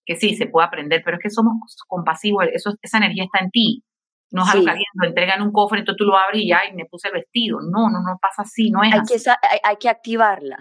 [0.09, 1.53] que sí, se puede aprender, pero es que somos
[1.87, 3.85] compasivos, eso, esa energía está en ti.
[4.31, 6.49] No es algo que alguien lo entrega en un cofre, entonces tú lo abres y
[6.49, 7.59] ya, y me puse el vestido.
[7.61, 9.23] No, no, no pasa así, no es hay así.
[9.23, 9.31] Que,
[9.63, 10.57] hay, que activarla.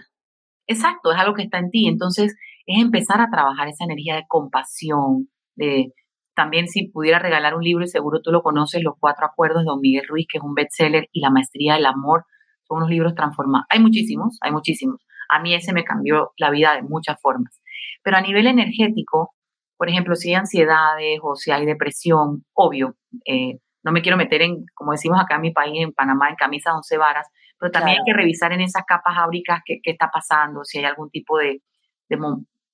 [0.66, 1.88] Exacto, es algo que está en ti.
[1.88, 5.94] Entonces, es empezar a trabajar esa energía de compasión, de
[6.34, 9.66] también si pudiera regalar un libro, y seguro tú lo conoces, Los Cuatro Acuerdos de
[9.66, 12.26] Don Miguel Ruiz, que es un bestseller, y La Maestría del Amor,
[12.64, 13.66] son unos libros transformados.
[13.70, 15.00] Hay muchísimos, hay muchísimos.
[15.30, 17.60] A mí ese me cambió la vida de muchas formas.
[18.02, 19.34] Pero a nivel energético,
[19.78, 24.42] por ejemplo, si hay ansiedades o si hay depresión, obvio, eh, no me quiero meter
[24.42, 27.98] en, como decimos acá en mi país, en Panamá, en camisas once varas, pero también
[27.98, 31.62] hay que revisar en esas capas áuricas qué, está pasando, si hay algún tipo de,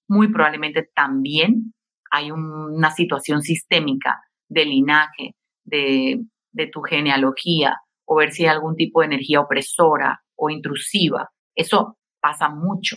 [0.08, 1.74] muy probablemente también
[2.10, 6.20] hay una situación sistémica de linaje, de,
[6.52, 11.30] de tu genealogía, o ver si hay algún tipo de energía opresora o intrusiva.
[11.54, 12.96] Eso pasa mucho.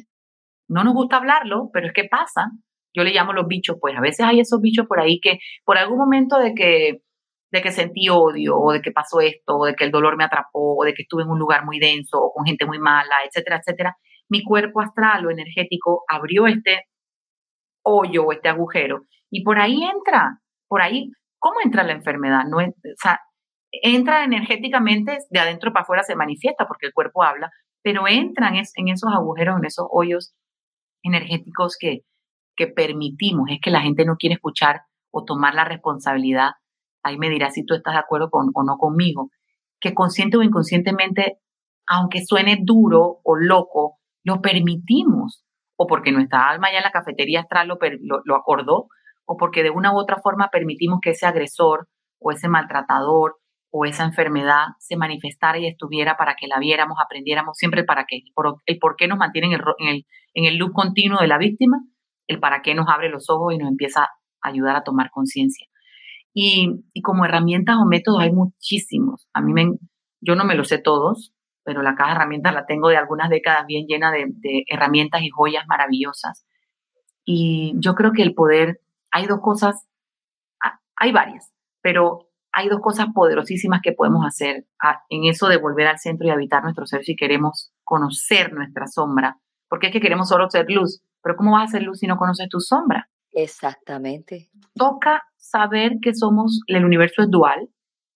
[0.70, 2.52] No nos gusta hablarlo, pero es que pasa
[2.98, 5.78] yo le llamo los bichos, pues a veces hay esos bichos por ahí que por
[5.78, 7.02] algún momento de que,
[7.52, 10.24] de que sentí odio, o de que pasó esto, o de que el dolor me
[10.24, 13.16] atrapó, o de que estuve en un lugar muy denso, o con gente muy mala,
[13.26, 13.96] etcétera, etcétera,
[14.30, 16.86] mi cuerpo astral o energético abrió este
[17.84, 22.46] hoyo o este agujero, y por ahí entra, por ahí, ¿cómo entra la enfermedad?
[22.50, 23.20] No, o sea,
[23.72, 27.52] entra energéticamente, de adentro para afuera se manifiesta porque el cuerpo habla,
[27.84, 30.34] pero entran en esos agujeros, en esos hoyos
[31.04, 32.02] energéticos que,
[32.58, 36.52] que permitimos, es que la gente no quiere escuchar o tomar la responsabilidad,
[37.04, 39.30] ahí me dirás si tú estás de acuerdo con, o no conmigo,
[39.80, 41.38] que consciente o inconscientemente,
[41.88, 45.46] aunque suene duro o loco, lo permitimos,
[45.78, 47.78] o porque nuestra alma ya en la cafetería astral lo,
[48.26, 48.88] lo acordó,
[49.26, 51.88] o porque de una u otra forma permitimos que ese agresor
[52.20, 53.38] o ese maltratador
[53.70, 58.22] o esa enfermedad se manifestara y estuviera para que la viéramos, aprendiéramos siempre para qué,
[58.66, 61.78] el por, qué nos mantiene en el, en el loop continuo de la víctima
[62.28, 64.10] el para qué nos abre los ojos y nos empieza a
[64.42, 65.68] ayudar a tomar conciencia.
[66.34, 69.28] Y, como herramientas o métodos hay muchísimos.
[69.34, 69.78] A mí me,
[70.22, 73.30] yo no me los sé todos, pero la caja de herramientas la tengo de algunas
[73.30, 76.46] décadas bien llena de, herramientas y joyas maravillosas.
[77.26, 79.88] Y yo creo que el poder, hay dos cosas,
[80.96, 84.66] hay varias, pero hay dos cosas poderosísimas que podemos hacer
[85.10, 89.38] en eso de volver al centro y habitar nuestro ser si queremos conocer nuestra sombra,
[89.70, 92.18] porque es que queremos solo ser luz, pero ¿cómo vas a hacer luz si no
[92.18, 93.10] conoces tu sombra?
[93.32, 94.50] Exactamente.
[94.74, 97.70] Toca saber que somos, el universo es dual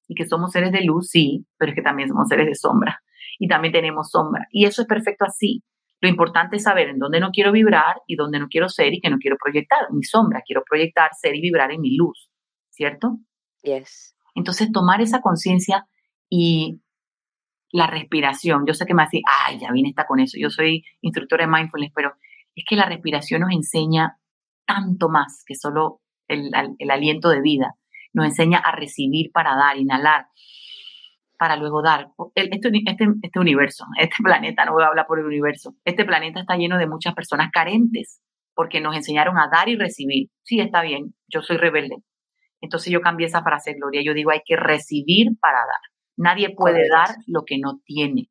[0.08, 3.02] y que somos seres de luz, sí, pero es que también somos seres de sombra
[3.40, 4.48] y también tenemos sombra.
[4.52, 5.64] Y eso es perfecto así.
[6.00, 9.02] Lo importante es saber en dónde no quiero vibrar y dónde no quiero ser y
[9.02, 9.92] que no quiero proyectar.
[9.92, 12.32] Mi sombra, quiero proyectar, ser y vibrar en mi luz,
[12.70, 13.20] ¿cierto?
[13.62, 14.16] Yes.
[14.34, 15.86] Entonces, tomar esa conciencia
[16.30, 16.82] y
[17.72, 18.66] la respiración.
[18.68, 20.38] Yo sé que me hace, ay, ya viene está con eso.
[20.40, 22.14] Yo soy instructora de mindfulness, pero
[22.56, 24.18] es que la respiración nos enseña
[24.66, 26.52] tanto más que solo el,
[26.90, 27.76] aliento de vida.
[28.14, 30.28] Nos enseña a recibir para dar, inhalar,
[31.38, 32.10] para luego dar.
[32.36, 36.42] Este, este, este, universo, este planeta, no voy a hablar por el universo, este planeta
[36.42, 38.22] está lleno de muchas personas carentes
[38.54, 40.30] porque nos enseñaron a dar y recibir.
[40.44, 41.96] Sí, está bien, yo soy rebelde.
[42.60, 44.02] Entonces yo cambié esa frase, Gloria.
[44.04, 45.91] Yo digo, hay que recibir para dar.
[46.18, 48.30] Nadie puede dar lo que no tiene.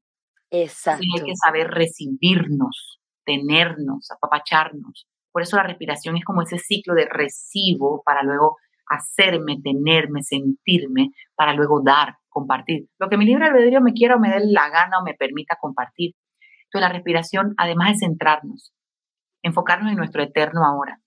[0.50, 1.04] Exacto.
[1.16, 5.06] Hay que saber recibirnos tenernos, apapacharnos.
[5.32, 8.56] Por eso la respiración es como ese ciclo de recibo para luego
[8.88, 12.88] hacerme, tenerme, sentirme, para luego dar, compartir.
[12.98, 15.56] Lo que mi libre albedrío me quiera o me dé la gana o me permita
[15.60, 16.14] compartir.
[16.64, 18.72] Entonces la respiración, además de centrarnos,
[19.42, 20.98] enfocarnos en nuestro eterno ahora.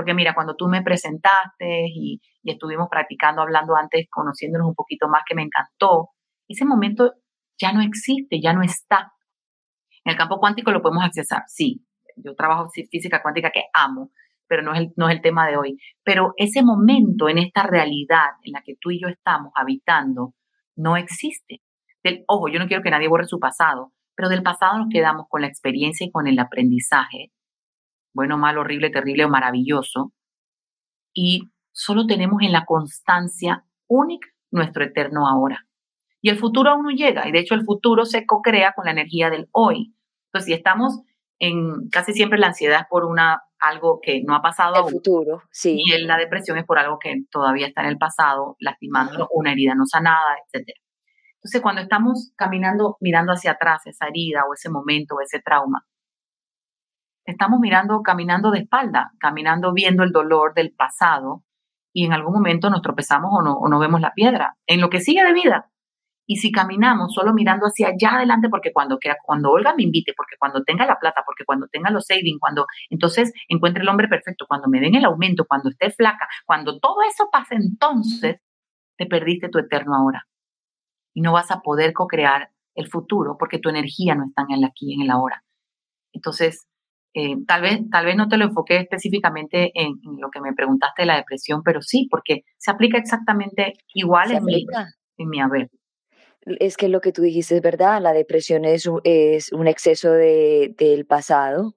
[0.00, 5.24] Porque mira, cuando tú me presentaste y, estuvimos practicando, hablando antes, conociéndonos un poquito más,
[5.28, 6.08] que me encantó,
[6.48, 7.12] ese momento
[7.60, 9.12] ya no existe, ya no está.
[10.02, 11.84] En el campo cuántico lo podemos accesar, sí.
[12.16, 14.10] Yo trabajo física cuántica que amo,
[14.46, 15.76] pero no es, el, no es el tema de hoy.
[16.02, 20.32] Pero ese momento en esta realidad en la que tú y yo estamos habitando
[20.76, 21.60] no existe.
[22.02, 25.26] Del, ojo, yo no quiero que nadie borre su pasado, pero del pasado nos quedamos
[25.28, 27.32] con la experiencia y con el aprendizaje,
[28.12, 30.12] bueno, malo, horrible, terrible o maravilloso,
[31.12, 31.42] y
[31.72, 35.66] solo tenemos en la constancia única nuestro eterno ahora.
[36.22, 38.92] Y el futuro aún no llega, y de hecho el futuro se co-crea con la
[38.92, 39.94] energía del hoy.
[40.26, 41.00] Entonces, si estamos
[41.38, 45.42] en casi siempre la ansiedad es por una algo que no ha pasado el futuro,
[45.50, 45.80] sí.
[45.84, 49.74] Y la depresión es por algo que todavía está en el pasado, lastimando una herida
[49.74, 50.78] no sanada, etcétera.
[51.34, 55.86] Entonces, cuando estamos caminando, mirando hacia atrás esa herida o ese momento o ese trauma,
[57.24, 61.44] estamos mirando, caminando de espalda, caminando viendo el dolor del pasado
[61.92, 64.56] y en algún momento nos tropezamos o no, o no vemos la piedra.
[64.66, 65.70] En lo que sigue de vida,
[66.30, 70.36] y si caminamos solo mirando hacia allá adelante, porque cuando, cuando Olga me invite, porque
[70.38, 74.44] cuando tenga la plata, porque cuando tenga los savings, cuando entonces encuentre el hombre perfecto,
[74.46, 78.36] cuando me den el aumento, cuando esté flaca, cuando todo eso pase, entonces
[78.96, 80.28] te perdiste tu eterno ahora.
[81.14, 84.64] Y no vas a poder co-crear el futuro porque tu energía no está en el
[84.64, 85.42] aquí, en el ahora.
[86.12, 86.68] Entonces,
[87.14, 91.02] eh, tal, vez, tal vez no te lo enfoqué específicamente en, lo que me preguntaste
[91.02, 94.66] de la depresión, pero sí, porque se aplica exactamente igual en mi,
[95.16, 95.70] en mi haber.
[96.44, 100.12] Es que lo que tú dijiste es verdad, la depresión es un, es un exceso
[100.12, 101.74] de, del pasado,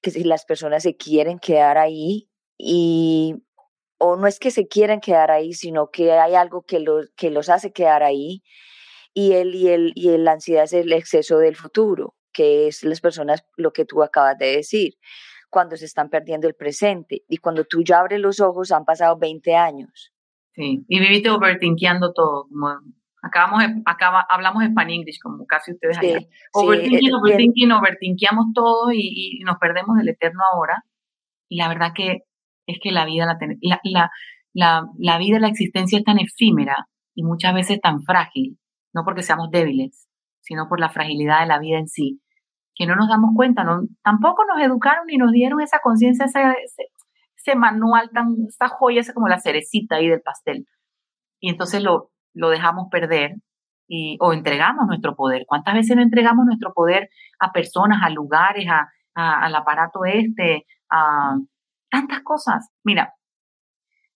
[0.00, 3.34] que si las personas se quieren quedar ahí y
[3.98, 7.30] o no es que se quieran quedar ahí, sino que hay algo que los, que
[7.30, 8.42] los hace quedar ahí
[9.12, 13.00] y el, y, el, y la ansiedad es el exceso del futuro, que es las
[13.00, 14.94] personas, lo que tú acabas de decir,
[15.50, 19.18] cuando se están perdiendo el presente y cuando tú ya abres los ojos han pasado
[19.18, 20.12] 20 años.
[20.54, 22.78] Sí, y viviste overthinkeando todo, como
[23.20, 26.20] Acabamos, acaba, hablamos Spanish English, como casi ustedes allá.
[26.52, 30.84] overthinking, overthinking, overthinkiamos todo y, nos perdemos del eterno ahora.
[31.48, 32.18] Y la verdad que
[32.68, 34.10] es que la vida, la, la,
[34.54, 36.86] la, la vida, la existencia es tan efímera
[37.16, 38.56] y muchas veces tan frágil,
[38.94, 40.08] no porque seamos débiles,
[40.40, 42.20] sino por la fragilidad de la vida en sí,
[42.78, 46.40] que no nos damos cuenta, no, tampoco nos educaron ni nos dieron esa conciencia, ese,
[47.36, 50.64] ese, manual, tan, esa joya, esa como la cerecita ahí del pastel.
[51.40, 53.34] Y entonces lo, lo dejamos perder
[53.88, 55.44] y, o entregamos nuestro poder.
[55.46, 57.08] ¿Cuántas veces no entregamos nuestro poder
[57.40, 61.36] a personas, a lugares, a, al aparato este, a
[61.90, 62.70] tantas cosas?
[62.84, 63.14] Mira,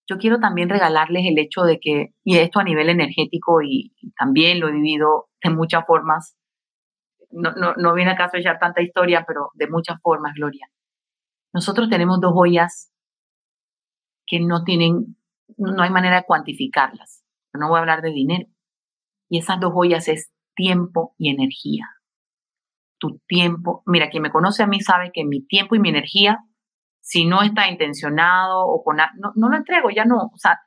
[0.06, 4.60] yo quiero también regalarles el hecho de que, y esto a nivel energético, y, también
[4.60, 6.36] lo he vivido de muchas formas,
[7.32, 10.68] no, no, no viene a caso echar tanta historia, pero de muchas formas, Gloria.
[11.52, 12.92] Nosotros tenemos dos joyas
[14.26, 15.16] que no tienen,
[15.56, 17.22] no hay manera de cuantificarlas
[17.58, 18.46] no voy a hablar de dinero.
[19.28, 21.88] Y esas dos joyas es tiempo y energía.
[22.98, 26.38] Tu tiempo, mira, quien me conoce a mí sabe que mi tiempo y mi energía,
[27.00, 30.60] si no está intencionado o con, no, no lo entrego, ya no, o sea,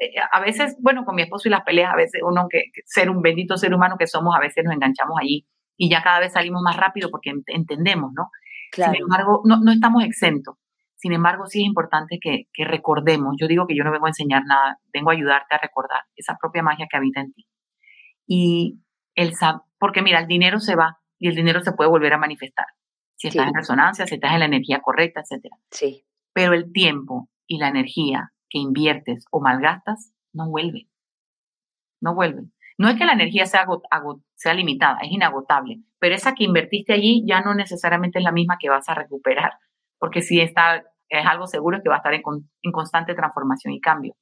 [0.00, 3.10] eh, a veces, bueno, con mi esposo y las peleas, a veces uno que, ser
[3.10, 5.46] un bendito ser humano que somos, a veces nos enganchamos allí
[5.76, 8.30] y ya cada vez salimos más rápido porque entendemos, ¿no?
[8.72, 10.56] Sin embargo, no, no estamos exentos.
[11.02, 14.44] Sin embargo, sí es importante que, recordemos, yo digo que yo no vengo a enseñar
[14.46, 17.44] nada, vengo a ayudarte a recordar esa propia magia que habita en ti.
[18.24, 18.78] Y
[19.16, 19.32] el
[19.80, 22.66] porque mira, el dinero se va y el dinero se puede volver a manifestar.
[23.16, 25.52] Si estás en resonancia, si estás en la energía correcta, etc.
[25.72, 26.06] Sí.
[26.32, 30.88] Pero el tiempo y la energía que inviertes o malgastas no vuelve.
[32.00, 32.42] No vuelve.
[32.78, 33.66] No es que la energía sea,
[34.34, 38.56] sea limitada, es inagotable, pero esa que invertiste allí ya no necesariamente es la misma
[38.58, 39.52] que vas a recuperar,
[39.98, 42.22] porque si está es algo seguro que va a estar en,
[42.72, 44.14] constante transformación y cambio.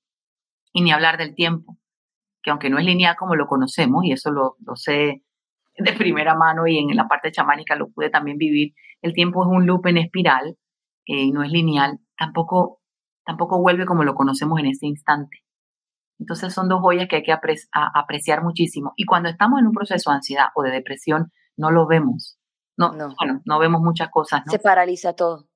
[0.73, 1.79] Y ni hablar del tiempo,
[2.43, 5.23] que aunque no es lineal como lo conocemos, y eso lo, sé
[5.79, 9.49] de primera mano y en la parte chamánica lo pude también vivir, el tiempo es
[9.49, 10.57] un loop en espiral
[11.07, 12.81] eh, no es lineal, tampoco,
[13.25, 15.39] tampoco vuelve como lo conocemos en este instante.
[16.21, 18.93] Entonces son dos joyas que hay que apreciar muchísimo.
[18.97, 22.39] Y cuando estamos en un proceso de ansiedad o de depresión, no lo vemos.
[22.77, 23.15] No, no.
[23.19, 24.43] Bueno, no vemos muchas cosas.
[24.47, 25.51] Se paraliza todo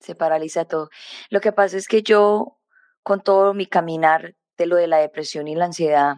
[0.00, 0.90] se paraliza todo.
[1.30, 2.58] Lo que pasa es que yo,
[3.02, 6.16] con todo mi caminar de lo de la depresión y la ansiedad,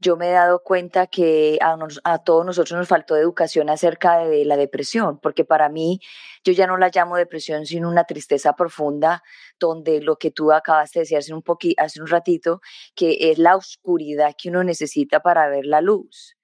[0.00, 4.44] yo me he dado cuenta que a, a, todos nosotros nos faltó educación acerca de,
[4.44, 6.00] la depresión, porque para mí
[6.44, 9.22] yo ya no la llamo depresión, sino una tristeza profunda,
[9.58, 11.42] donde lo que tú acabaste de decir hace un,
[11.78, 12.60] hace un ratito,
[12.94, 16.38] que es la oscuridad que uno necesita para ver la luz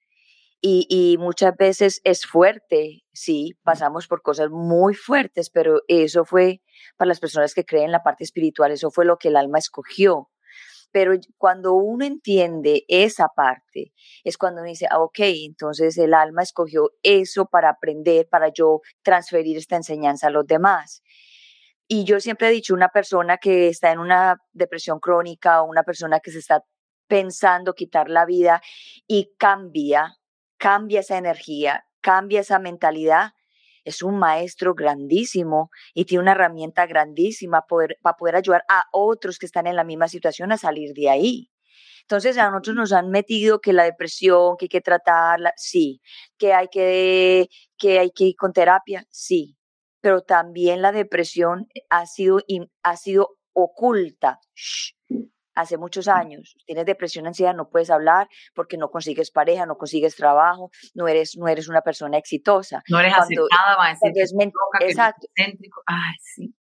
[0.67, 6.63] y, muchas veces es fuerte, sí, pasamos por cosas muy fuertes, pero eso fue
[6.97, 9.59] para las personas que creen en la parte espiritual, eso fue lo que el alma
[9.59, 10.31] escogió.
[10.95, 13.93] Pero cuando uno entiende esa parte,
[14.23, 19.57] es cuando dice, ah, ok, entonces el alma escogió eso para aprender, para yo transferir
[19.57, 21.03] esta enseñanza a los demás.
[21.89, 25.83] Y yo siempre he dicho, una persona que está en una depresión crónica o una
[25.83, 26.63] persona que se está
[27.09, 28.63] pensando quitar la vida
[29.09, 30.15] y cambia,
[30.59, 33.33] cambia esa energía, cambia esa mentalidad,
[33.85, 39.47] es un maestro grandísimo y tiene una herramienta grandísima para poder ayudar a otros que
[39.47, 41.51] están en la misma situación a salir de ahí.
[42.03, 46.01] Entonces a nosotros nos han metido que la depresión, que hay que tratarla, sí,
[46.39, 49.57] que hay que, que hay que ir con terapia, sí,
[50.01, 52.41] pero también la depresión ha sido,
[52.83, 54.41] ha sido oculta
[55.55, 56.57] hace muchos años.
[56.67, 61.37] Tienes depresión, ansiedad, no puedes hablar porque no consigues pareja, no consigues trabajo, no eres,
[61.37, 62.83] no eres una persona exitosa.
[62.89, 64.35] No eres aceptada, va a decir es
[64.81, 65.27] exacto.
[65.87, 66.55] Ay, sí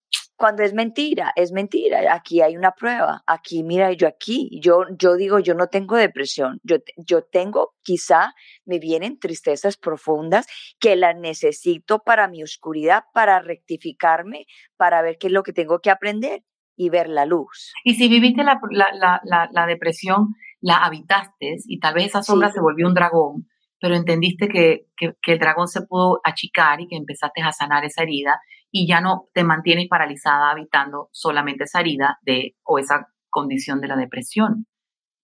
[0.41, 2.15] cuando es mentira, es mentira.
[2.15, 3.21] Aquí hay una prueba.
[3.27, 6.59] Aquí, mira, yo aquí, yo, yo digo, yo no tengo depresión.
[6.63, 8.33] Yo, yo tengo, quizá
[8.65, 10.47] me vienen tristezas profundas
[10.79, 15.79] que las necesito para mi oscuridad, para rectificarme, para ver qué es lo que tengo
[15.79, 16.41] que aprender
[16.81, 17.73] y ver la luz.
[17.83, 22.51] Y si viviste la, la, la, la depresión, la habitaste y tal vez esa sombra
[22.51, 23.47] se volvió un dragón,
[23.79, 27.85] pero entendiste que, que, que el dragón se pudo achicar y que empezaste a sanar
[27.85, 28.39] esa herida
[28.71, 33.87] y ya no te mantienes paralizada habitando solamente esa herida de, o esa condición de
[33.87, 34.65] la depresión.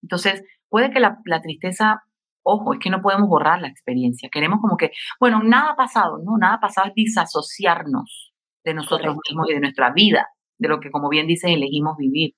[0.03, 2.03] Entonces, puede que la, tristeza,
[2.43, 4.29] ojo, es que no podemos borrar la experiencia.
[4.31, 6.37] Queremos como que, bueno, nada ha pasado, ¿no?
[6.37, 8.33] Nada ha pasado es disasociarnos
[8.63, 10.27] de nosotros mismos y de nuestra vida,
[10.57, 12.35] de lo que, como bien dices, elegimos vivir,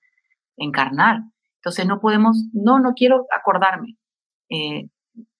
[0.57, 1.21] encarnar.
[1.57, 3.95] Entonces, no podemos, no, no quiero acordarme.
[4.49, 4.89] Eh,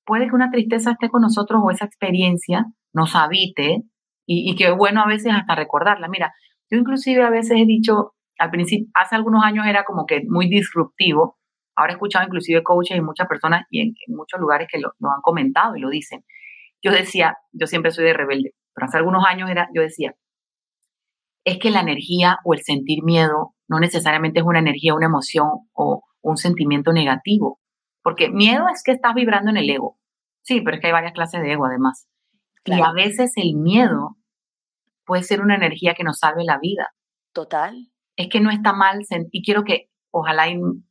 [0.05, 3.83] puede que una tristeza esté con nosotros o esa experiencia nos habite
[4.25, 6.07] y, y que bueno a veces hasta recordarla.
[6.07, 6.33] Mira,
[6.69, 10.47] yo inclusive a veces he dicho, al principio, hace algunos años era como que muy
[10.49, 11.37] disruptivo,
[11.75, 15.11] ahora he escuchado inclusive coaches y muchas personas y en, muchos lugares que lo, lo,
[15.11, 16.23] han comentado y lo dicen.
[16.81, 20.13] Yo decía, yo siempre soy de rebelde, pero hace algunos años era, yo decía,
[21.49, 25.47] es que la energía o el sentir miedo no necesariamente es una energía, una emoción
[25.73, 27.59] o un sentimiento negativo,
[28.03, 29.97] porque miedo es que estás vibrando en el ego.
[30.43, 32.07] Sí, pero es que hay varias clases de ego además.
[32.65, 34.17] Y a veces el miedo
[35.05, 36.93] puede ser una energía que nos salve la vida.
[37.33, 37.87] Total.
[38.15, 40.45] Es que no está mal, y quiero que ojalá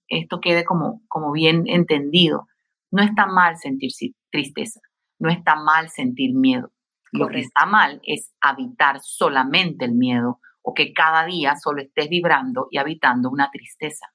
[0.08, 2.46] esto quede como, como bien entendido.
[2.90, 3.90] No está mal sentir
[4.30, 4.80] tristeza,
[5.18, 6.72] no está mal sentir miedo.
[7.12, 12.08] Lo que está mal es habitar solamente el miedo o que cada día solo estés
[12.08, 14.06] vibrando y habitando una tristeza.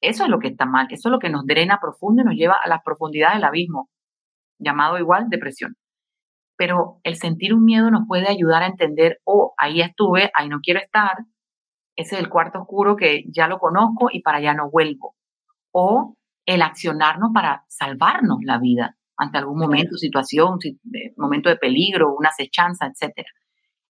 [0.00, 2.34] Eso es lo que está mal, eso es lo que nos drena profundo y nos
[2.34, 3.88] lleva a las profundidades del abismo,
[4.58, 5.76] llamado igual depresión
[6.56, 10.60] pero el sentir un miedo nos puede ayudar a entender, oh, ahí estuve, ahí no
[10.60, 11.16] quiero estar,
[11.96, 15.14] ese es el cuarto oscuro que ya lo conozco y para allá no vuelvo.
[15.72, 16.16] O
[16.46, 20.58] el accionarnos para salvarnos la vida ante algún momento, situación,
[21.16, 23.26] momento de peligro, una acechanza, etc.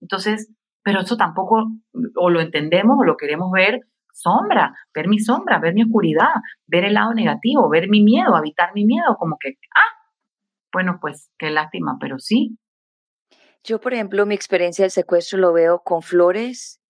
[0.01, 0.53] Entonces,
[0.85, 1.73] pero eso tampoco
[2.15, 3.81] o lo entendemos o lo queremos ver
[4.13, 6.35] sombra, ver mi sombra, ver mi oscuridad,
[6.67, 9.93] ver el lado negativo, ver mi miedo, habitar mi miedo, como que, ah,
[10.73, 12.57] bueno, pues qué lástima, pero sí.
[13.65, 16.81] Yo, por ejemplo, mi experiencia del secuestro lo veo con flores,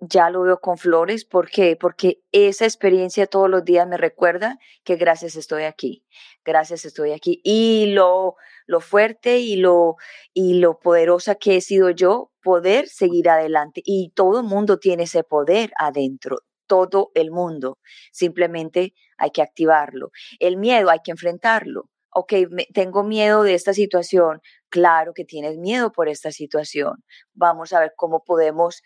[0.00, 1.76] ya lo veo con flores, ¿por qué?
[1.76, 6.04] Porque esa experiencia todos los días me recuerda que gracias estoy aquí,
[6.44, 7.40] gracias estoy aquí.
[7.44, 8.36] Y lo,
[8.66, 9.96] lo fuerte y lo,
[10.32, 13.82] y lo poderosa que he sido yo, poder seguir adelante.
[13.84, 17.78] Y todo el mundo tiene ese poder adentro, todo el mundo.
[18.12, 20.10] Simplemente hay que activarlo.
[20.38, 22.32] El miedo hay que enfrentarlo ok,
[22.72, 24.40] tengo miedo de esta situación.
[24.68, 27.04] Claro que tienes miedo por esta situación.
[27.34, 28.82] Vamos a ver cómo podemos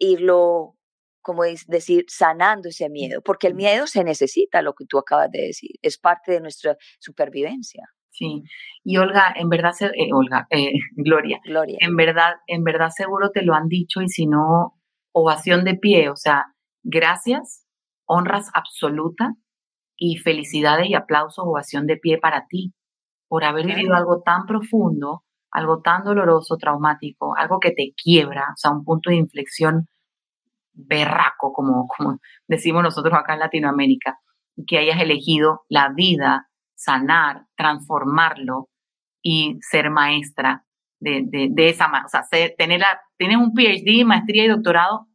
[0.00, 0.74] irlo,
[1.22, 5.42] como decir, sanando ese miedo, porque el miedo se necesita, lo que tú acabas de
[5.42, 7.84] decir, es parte de nuestra supervivencia.
[8.10, 8.42] Sí,
[8.82, 13.42] y Olga, en verdad, eh, Olga, eh, Gloria, Gloria, en verdad, en verdad seguro te
[13.42, 14.74] lo han dicho y si no,
[15.12, 16.46] ovación de pie, o sea,
[16.82, 17.64] gracias,
[18.06, 19.34] honras absoluta
[19.96, 22.72] y felicidades y aplausos, ovación de pie para ti,
[23.28, 28.56] por haber vivido algo tan profundo, algo tan doloroso, traumático, algo que te quiebra, o
[28.56, 29.88] sea, un punto de inflexión
[30.72, 34.18] berraco, como, como decimos nosotros acá en Latinoamérica,
[34.56, 38.68] y que hayas elegido la vida, sanar, transformarlo
[39.22, 40.64] y ser maestra
[41.00, 42.22] de, de, esa, o sea,
[42.56, 45.10] tener la, tienes un PhD, maestría y doctorado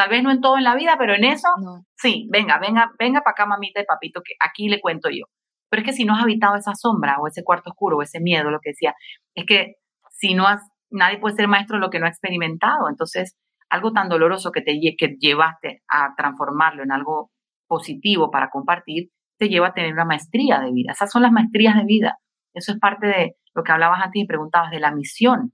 [0.00, 1.48] Tal vez no en todo en la vida, pero en eso,
[1.94, 5.26] sí, venga, venga, venga para acá, mamita y papito, que aquí le cuento yo.
[5.68, 8.18] Pero es que si no has habitado esa sombra o ese cuarto oscuro o ese
[8.18, 8.94] miedo, lo que decía,
[9.34, 9.74] es que
[10.20, 12.88] si no has, nadie puede ser maestro de lo que no ha experimentado.
[12.88, 13.36] Entonces,
[13.68, 17.30] algo tan doloroso que te que llevaste a transformarlo en algo
[17.66, 20.92] positivo para compartir, te lleva a tener una maestría de vida.
[20.92, 22.18] Esas son las maestrías de vida.
[22.54, 25.52] Eso es parte de lo que hablabas antes y preguntabas de la misión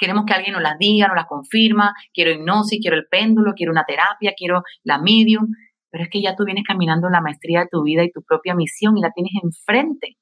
[0.00, 3.70] queremos que alguien nos las diga, nos las confirma, quiero hipnosis, quiero el péndulo, quiero
[3.70, 5.48] una terapia, quiero la medium,
[5.90, 8.54] pero es que ya tú vienes caminando la maestría de tu vida y tu propia
[8.54, 10.16] misión y la tienes enfrente.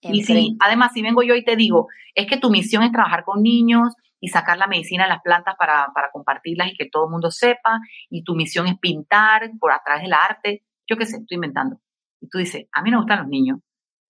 [0.00, 3.24] Y si, además, si vengo yo y te digo, es que tu misión es trabajar
[3.24, 7.06] con niños y sacar la medicina de las plantas para, para compartirlas y que todo
[7.06, 7.80] el mundo sepa,
[8.10, 11.80] y tu misión es pintar por a través del arte, yo qué sé, estoy inventando.
[12.20, 13.58] Y tú dices, a mí no me gustan los niños,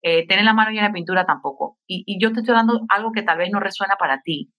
[0.02, 1.78] eh, tener la mano llena de pintura tampoco.
[1.86, 4.52] Y, y, yo te estoy dando algo que tal vez no resuena para ti,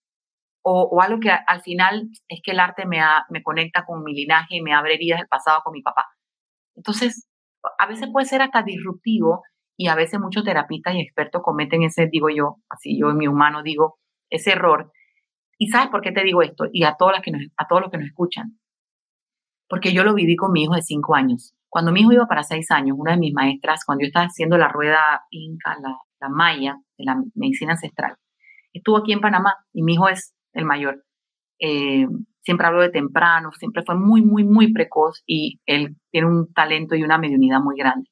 [0.62, 3.00] o, o algo que al final es que el arte me,
[3.30, 6.06] me conecta con mi linaje y me abre heridas del pasado con mi papá.
[6.76, 7.28] Entonces,
[7.78, 9.44] a veces puede ser hasta disruptivo
[9.80, 13.30] y a veces muchos terapistas y expertos cometen ese, digo yo, así yo en mi
[13.30, 13.98] humano digo,
[14.30, 14.92] ese error.
[15.58, 16.66] ¿Y sabes por qué te digo esto?
[16.74, 18.60] Y a, todas las que a todos los que nos escuchan.
[19.70, 21.54] Porque yo lo viví con mi hijo de cinco años.
[21.70, 24.58] Cuando mi hijo iba para seis años, una de mis maestras, cuando yo estaba haciendo
[24.58, 28.18] la rueda inca, la, la maya de la medicina ancestral,
[28.74, 31.06] estuvo aquí en Panamá y mi hijo es el mayor.
[31.58, 32.06] Eh,
[32.42, 36.96] siempre hablo de temprano, siempre fue muy, muy, muy precoz y él tiene un talento
[36.96, 38.10] y una mediunidad muy grande.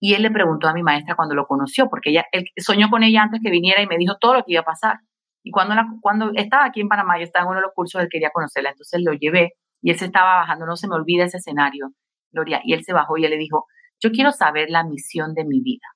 [0.00, 3.02] Y él le preguntó a mi maestra cuando lo conoció, porque ella él soñó con
[3.02, 5.00] ella antes que viniera y me dijo todo lo que iba a pasar.
[5.42, 8.08] Y cuando, cuando estaba aquí en Panamá, yo estaba en uno de los cursos, él
[8.10, 11.38] quería conocerla, entonces lo llevé y él se estaba bajando, no se me olvida ese
[11.38, 11.92] escenario,
[12.30, 13.66] Gloria, y él se bajó y él le dijo,
[14.00, 15.86] yo quiero saber la misión de mi vida.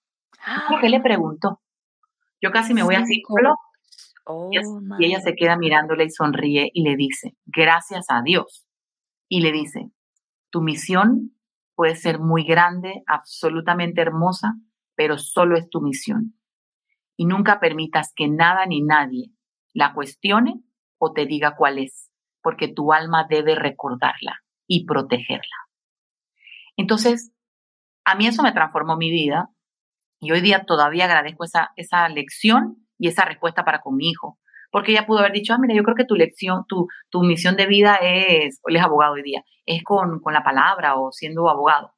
[0.68, 1.60] ¿Por qué le preguntó?
[2.40, 3.22] Yo casi me voy así,
[4.26, 4.50] oh,
[4.98, 8.66] y ella se queda mirándole y sonríe y le dice, gracias a Dios.
[9.28, 9.90] Y le dice,
[10.50, 11.33] tu misión
[11.74, 14.54] puede ser muy grande, absolutamente hermosa,
[14.94, 16.38] pero solo es tu misión.
[17.16, 19.32] Y nunca permitas que nada ni nadie
[19.72, 20.62] la cuestione
[20.98, 22.10] o te diga cuál es,
[22.42, 25.56] porque tu alma debe recordarla y protegerla.
[26.76, 27.32] Entonces,
[28.04, 29.50] a mí eso me transformó mi vida
[30.20, 34.38] y hoy día todavía agradezco esa, esa lección y esa respuesta para con mi hijo,
[34.74, 37.54] porque ella pudo haber dicho, ah, mira, yo creo que tu lección, tu, tu misión
[37.54, 41.48] de vida es, él es abogado hoy día, es con, con la palabra o siendo
[41.48, 41.92] abogado.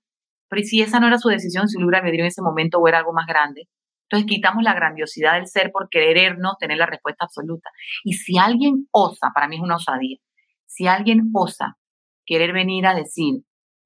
[0.50, 2.98] Pero si esa no era su decisión, si lo hubiera en ese momento o era
[2.98, 3.66] algo más grande,
[4.02, 7.70] entonces quitamos la grandiosidad del ser por querernos tener la respuesta absoluta.
[8.04, 10.18] Y si alguien osa, para mí es una osadía,
[10.66, 11.78] si alguien osa
[12.26, 13.36] querer venir a decir,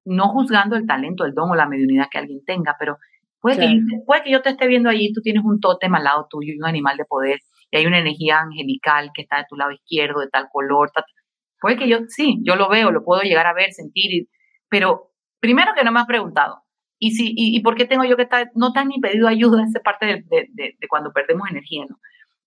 [0.03, 2.97] no juzgando el talento, el don o la mediunidad que alguien tenga, pero
[3.39, 6.27] puede, que, puede que yo te esté viendo allí, tú tienes un tótem al lado
[6.29, 7.39] tuyo y un animal de poder,
[7.71, 10.91] y hay una energía angelical que está de tu lado izquierdo, de tal color.
[11.59, 14.27] puede que yo, sí, yo lo veo, lo puedo llegar a ver, sentir,
[14.69, 16.63] pero primero que no me has preguntado.
[16.99, 19.63] Y, si, y, por qué tengo yo que estar, no te han ni pedido ayuda,
[19.63, 21.97] esa parte de, de, de, cuando perdemos energía, ¿no?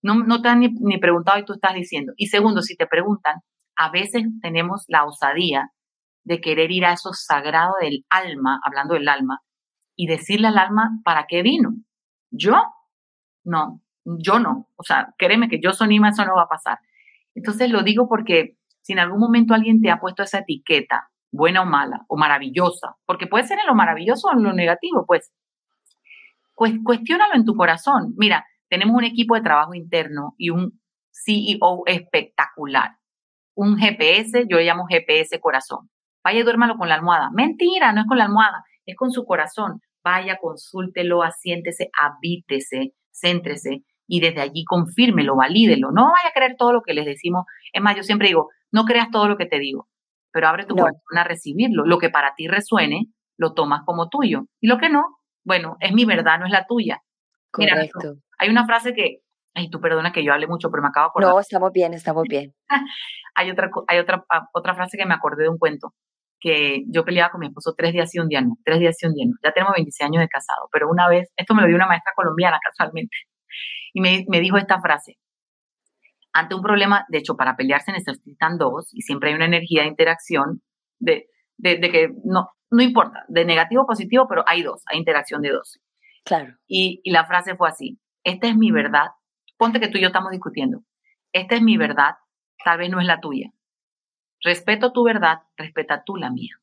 [0.01, 2.13] No, no te han ni, ni preguntado y tú estás diciendo.
[2.15, 3.41] Y segundo, si te preguntan,
[3.75, 5.71] a veces tenemos la osadía
[6.23, 9.39] de querer ir a eso sagrado del alma, hablando del alma,
[9.95, 11.71] y decirle al alma para qué vino.
[12.31, 12.55] Yo,
[13.43, 14.69] no, yo no.
[14.75, 16.79] O sea, créeme que yo sonima, eso no va a pasar.
[17.33, 21.63] Entonces lo digo porque si en algún momento alguien te ha puesto esa etiqueta, buena
[21.63, 25.33] o mala, o maravillosa, porque puede ser en lo maravilloso o en lo negativo, pues,
[26.53, 28.13] pues cuestiónalo en tu corazón.
[28.15, 30.79] Mira, tenemos un equipo de trabajo interno y un
[31.11, 32.91] CEO espectacular.
[33.55, 35.89] Un GPS, yo llamo GPS corazón.
[36.23, 37.29] Vaya duérmalo con la almohada.
[37.33, 39.81] Mentira, no es con la almohada, es con su corazón.
[40.03, 45.91] Vaya, consúltelo, asiéntese, habítese, céntrese y desde allí confírmelo, valídelo.
[45.91, 47.45] No vaya a creer todo lo que les decimos.
[47.73, 49.87] Es más, yo siempre digo, no creas todo lo que te digo,
[50.31, 51.85] pero abre tu corazón a recibirlo.
[51.85, 54.45] Lo que para ti resuene, lo tomas como tuyo.
[54.61, 55.03] Y lo que no,
[55.43, 57.01] bueno, es mi verdad, no es la tuya.
[57.51, 57.99] Correcto.
[57.99, 59.19] Mira, hay una frase que,
[59.53, 61.31] ay, tú perdona que yo hable mucho, pero me acabo de acordar.
[61.31, 62.53] No, estamos bien, estamos bien.
[63.35, 65.93] hay otra, hay otra, ah, otra frase que me acordé de un cuento
[66.45, 69.07] que yo peleaba con mi esposo tres días y un día no, tres días y
[69.07, 69.33] un día no.
[69.43, 72.11] Ya tenemos 26 años de casado, pero una vez, esto me lo dio una maestra
[72.15, 73.17] colombiana casualmente,
[73.93, 75.17] y me, me dijo esta frase.
[76.33, 79.87] Ante un problema, de hecho, para pelearse necesitan dos y siempre hay una energía de
[79.87, 80.61] interacción
[80.99, 81.27] de,
[81.57, 85.51] de, que no, no importa, de negativo o positivo, pero hay dos, hay interacción de
[85.51, 85.79] dos.
[86.25, 86.55] Claro.
[86.67, 89.11] Y, y la frase fue así, esta es mi verdad,
[89.57, 90.81] ponte que tú y yo estamos discutiendo,
[91.31, 92.15] esta es mi verdad,
[92.63, 93.51] tal vez no es la tuya.
[94.41, 96.55] Respeto tu verdad, respeta tú la mía.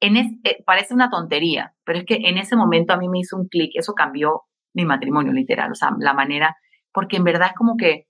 [0.00, 3.36] En eh, parece una tontería, pero es que en ese momento a mí me hizo
[3.36, 4.42] un clic, eso cambió
[4.74, 6.56] mi matrimonio literal, o sea, la manera,
[6.92, 8.06] porque en verdad es como que,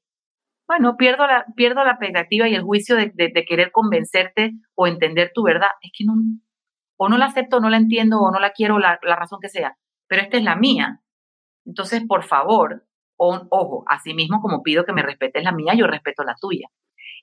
[0.66, 3.12] bueno, pierdo la, pierdo la expectativa y el juicio de,
[3.46, 5.70] querer convencerte o entender tu verdad.
[5.82, 6.14] Es que no,
[6.96, 9.40] o no la acepto, o no la entiendo, o no la quiero, la, la razón
[9.42, 11.00] que sea, pero esta es la mía.
[11.66, 12.86] Entonces, por favor,
[13.16, 16.68] o, ojo, así mismo como pido que me respetes la mía, yo respeto la tuya.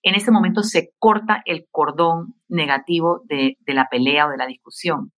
[0.03, 4.45] En ese momento se corta el cordón negativo de, de la pelea o de la
[4.45, 5.11] discusión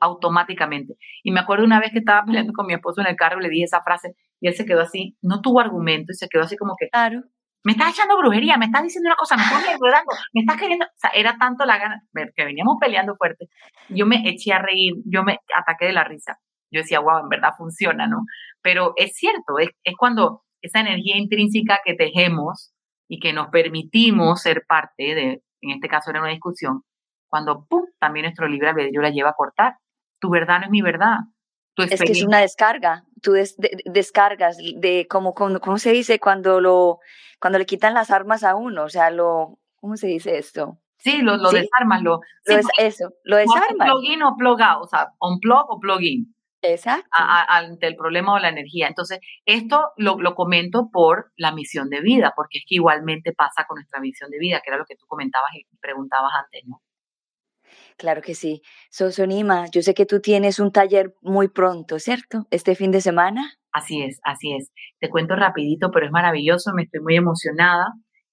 [0.00, 0.94] automáticamente.
[1.22, 3.48] Y me acuerdo una vez que estaba peleando con mi esposo en el carro, le
[3.48, 6.56] dije esa frase y él se quedó así, no tuvo argumento y se quedó así
[6.56, 7.22] como que, claro.
[7.64, 10.84] me estás echando brujería, me estás diciendo una cosa, me estás enredando, me estás queriendo,
[10.84, 12.02] o sea, era tanto la gana,
[12.34, 13.48] que veníamos peleando fuerte,
[13.88, 16.38] yo me eché a reír, yo me ataqué de la risa,
[16.70, 18.18] yo decía, wow, en verdad funciona, ¿no?
[18.60, 22.72] Pero es cierto, es, es cuando esa energía intrínseca que tejemos
[23.08, 26.82] y que nos permitimos ser parte de, en este caso era una discusión,
[27.36, 27.84] cuando ¡pum!
[27.98, 29.76] también nuestro libre albedrío la lleva a cortar.
[30.18, 31.18] Tu verdad no es mi verdad.
[31.76, 33.34] es que es una descarga, tú
[33.84, 36.18] descargas de como, ¿cómo se dice?
[36.18, 37.00] Cuando lo,
[37.38, 40.78] cuando le quitan las armas a uno, o sea, lo, ¿cómo se dice esto?
[40.96, 42.20] Sí, lo, lo desarmas, lo,
[42.78, 43.86] eso, lo desarmas.
[43.86, 46.34] Plugin o plug out, o sea, on plug o plugin.
[46.62, 47.06] Exacto.
[47.12, 48.88] ante el problema o la energía.
[48.88, 53.66] Entonces, esto lo, lo, comento por la misión de vida, porque es que igualmente pasa
[53.68, 56.80] con nuestra misión de vida, que era lo que tú comentabas y preguntabas antes, ¿no?
[57.96, 58.62] Claro que sí.
[58.90, 62.46] Sosonima, yo sé que tú tienes un taller muy pronto, ¿cierto?
[62.50, 63.54] Este fin de semana.
[63.72, 64.70] Así es, así es.
[65.00, 67.86] Te cuento rapidito, pero es maravilloso, me estoy muy emocionada.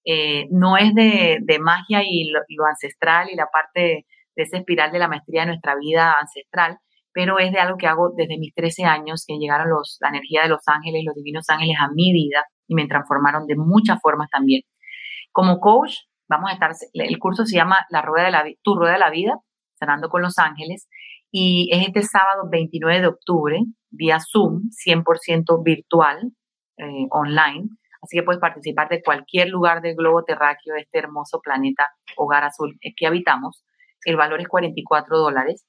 [0.04, 4.06] Eh, no es de, de magia y lo, ancestral y la parte de,
[4.36, 6.78] de esa espiral de la maestría de nuestra vida ancestral,
[7.12, 10.42] pero es de algo que hago desde mis 13 años, que llegaron los, la energía
[10.42, 14.28] de los ángeles, los divinos ángeles a mi vida y me transformaron de muchas formas
[14.30, 14.62] también.
[15.32, 15.94] Como coach,
[16.28, 19.10] vamos a estar, el curso se llama La Rueda de la, Tu Rueda de la
[19.10, 19.38] Vida,
[19.84, 20.88] sanando con los ángeles,
[21.30, 23.60] y es este sábado 29 de octubre,
[23.90, 26.32] vía Zoom, 100% virtual,
[26.76, 27.68] eh, online,
[28.02, 32.44] así que puedes participar de cualquier lugar del globo terráqueo de este hermoso planeta hogar
[32.44, 33.64] azul que habitamos.
[34.04, 35.66] El valor es 44 dólares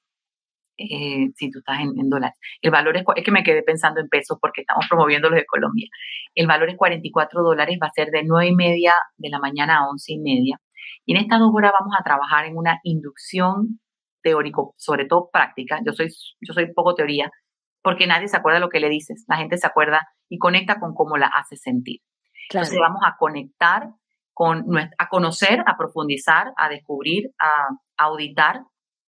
[0.78, 2.38] eh, si tú estás en, dólares.
[2.60, 5.46] El valor es, es, que me quedé pensando en pesos porque estamos promoviendo los de
[5.46, 5.88] Colombia.
[6.34, 9.78] El valor es 44 dólares, va a ser de 9 y media de la mañana
[9.78, 10.60] a 11 y media.
[11.06, 13.80] Y en estas dos horas vamos a trabajar en una inducción
[14.26, 15.78] teórico, sobre todo práctica.
[15.86, 16.08] Yo soy,
[16.40, 17.30] yo soy poco teoría,
[17.80, 19.24] porque nadie se acuerda de lo que le dices.
[19.28, 22.00] La gente se acuerda y conecta con cómo la hace sentir.
[22.50, 23.90] Entonces vamos a conectar
[24.34, 28.62] con, a conocer, a profundizar, a descubrir, a auditar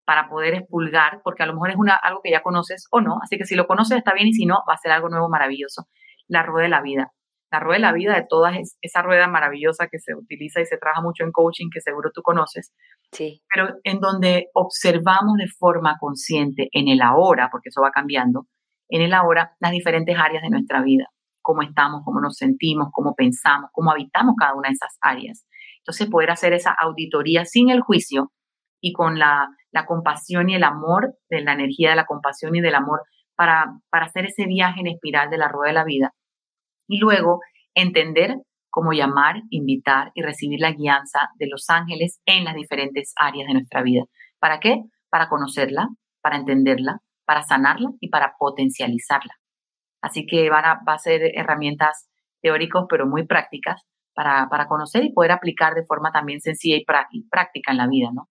[0.05, 3.17] para poder expulgar, porque a lo mejor es una, algo que ya conoces o no.
[3.21, 5.27] Así que si lo conoces está bien y si no, va a ser algo nuevo
[5.27, 5.87] maravilloso.
[6.27, 7.11] La rueda de la vida.
[7.51, 10.65] La rueda de la vida de todas es esa rueda maravillosa que se utiliza y
[10.65, 12.73] se trabaja mucho en coaching, que seguro tú conoces.
[13.11, 13.41] Sí.
[13.53, 18.47] Pero en donde observamos de forma consciente en el ahora, porque eso va cambiando,
[18.89, 21.07] en el ahora las diferentes áreas de nuestra vida,
[21.41, 25.45] cómo estamos, cómo nos sentimos, cómo pensamos, cómo habitamos cada una de esas áreas.
[25.79, 28.31] Entonces, poder hacer esa auditoría sin el juicio
[28.79, 32.61] y con la la compasión y el amor, de la energía de la compasión y
[32.61, 33.01] del amor
[33.35, 36.13] para, para hacer ese viaje en espiral de la rueda de la vida.
[36.91, 37.39] Y luego
[37.73, 38.35] entender
[38.69, 43.53] cómo llamar, invitar y recibir la guianza de los ángeles en las diferentes áreas de
[43.53, 44.03] nuestra vida.
[44.39, 44.83] ¿Para qué?
[45.09, 45.87] Para conocerla,
[46.21, 49.33] para entenderla, para sanarla y para potencializarla.
[50.01, 52.09] Así que van a, va a ser herramientas
[52.41, 53.81] teóricas, pero muy prácticas
[54.13, 56.83] para, para conocer y poder aplicar de forma también sencilla y,
[57.29, 58.27] práctica en la vida, ¿no?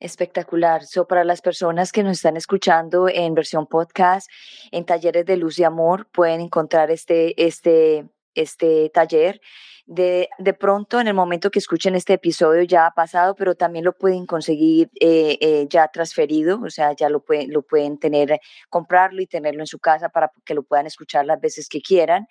[0.00, 0.86] Espectacular.
[0.86, 4.30] So, para las personas que nos están escuchando en versión podcast,
[4.72, 9.42] en Talleres de Luz y Amor, pueden encontrar este, este, este taller.
[9.84, 13.84] De, de pronto, en el momento que escuchen este episodio ya ha pasado, pero también
[13.84, 18.40] lo pueden conseguir eh, eh, ya transferido, o sea, ya lo pueden, lo pueden tener,
[18.70, 22.26] comprarlo y tenerlo en su casa para que lo puedan escuchar las veces que quieran.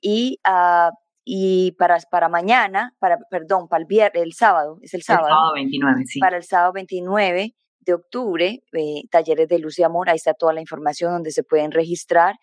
[0.00, 0.90] Y uh,
[1.24, 5.28] y para, para mañana, para, perdón, para el, viernes, el sábado, es el sábado.
[5.28, 6.20] El sábado 29, sí.
[6.20, 10.52] Para el sábado 29 de octubre, eh, talleres de luz y amor, ahí está toda
[10.52, 12.36] la información donde se pueden registrar.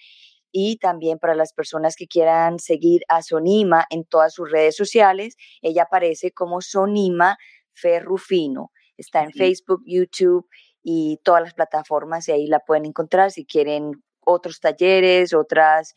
[0.51, 5.35] Y también para las personas que quieran seguir a Sonima en todas sus redes sociales,
[5.61, 7.37] ella aparece como Sonima
[7.73, 8.71] Ferrufino.
[8.97, 10.47] Está en Facebook, YouTube
[10.83, 15.93] y todas las plataformas y ahí la pueden encontrar si quieren otros talleres, otras,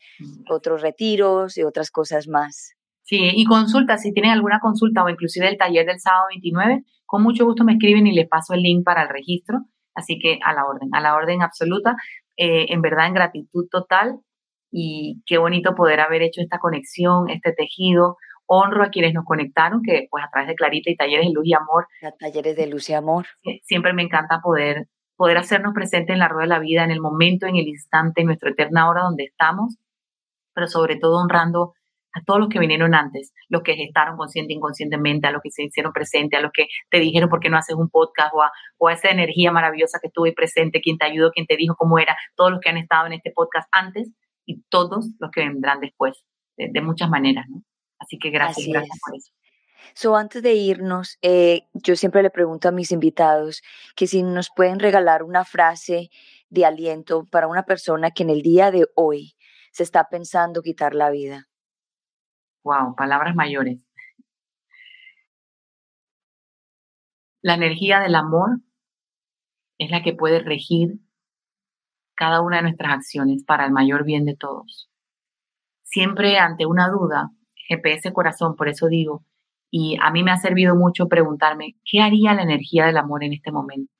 [0.49, 2.73] otros retiros y otras cosas más.
[3.03, 7.21] Sí, y consulta, si tienen alguna consulta o inclusive el taller del sábado 29, con
[7.21, 9.59] mucho gusto me escriben y les paso el link para el registro.
[9.93, 11.95] Así que a la orden, a la orden absoluta,
[12.35, 14.19] eh, en verdad en gratitud total
[14.71, 18.17] y qué bonito poder haber hecho esta conexión, este tejido.
[18.47, 21.47] Honro a quienes nos conectaron, que pues a través de Clarita y Talleres de Luz
[21.47, 21.87] y Amor.
[22.19, 23.25] talleres de Luz y Amor.
[23.63, 27.01] Siempre me encanta poder, poder hacernos presentes en la rueda de la vida, en el
[27.01, 29.77] momento, en el instante, en nuestra eterna hora donde estamos,
[30.53, 31.73] pero sobre todo honrando
[32.15, 35.51] a todos los que vinieron antes, los que gestaron consciente e inconscientemente, a los que
[35.51, 38.41] se hicieron presente, a los que te dijeron por qué no haces un podcast o
[38.41, 41.75] a, o a esa energía maravillosa que estuve presente, quien te ayudó, quien te dijo
[41.75, 44.09] cómo era, todos los que han estado en este podcast antes
[44.45, 46.23] y todos los que vendrán después,
[46.55, 47.63] de, muchas maneras, ¿no?
[47.99, 49.31] Así que gracias, gracias por eso.
[49.93, 53.61] So, antes de irnos, eh, yo siempre le pregunto a mis invitados
[53.95, 56.09] que si nos pueden regalar una frase
[56.49, 59.35] de aliento para una persona que en el día de hoy
[59.71, 61.47] se está pensando quitar la vida.
[62.63, 63.79] Wow, palabras mayores.
[67.41, 68.61] La energía del amor
[69.77, 70.99] es la que puede regir
[72.15, 74.89] cada una de nuestras acciones para el mayor bien de todos.
[75.83, 77.31] Siempre ante una duda,
[77.67, 79.23] GPS corazón, por eso digo,
[79.77, 83.33] y a mí me ha servido mucho preguntarme, ¿qué haría la energía del amor en
[83.33, 83.91] este momento?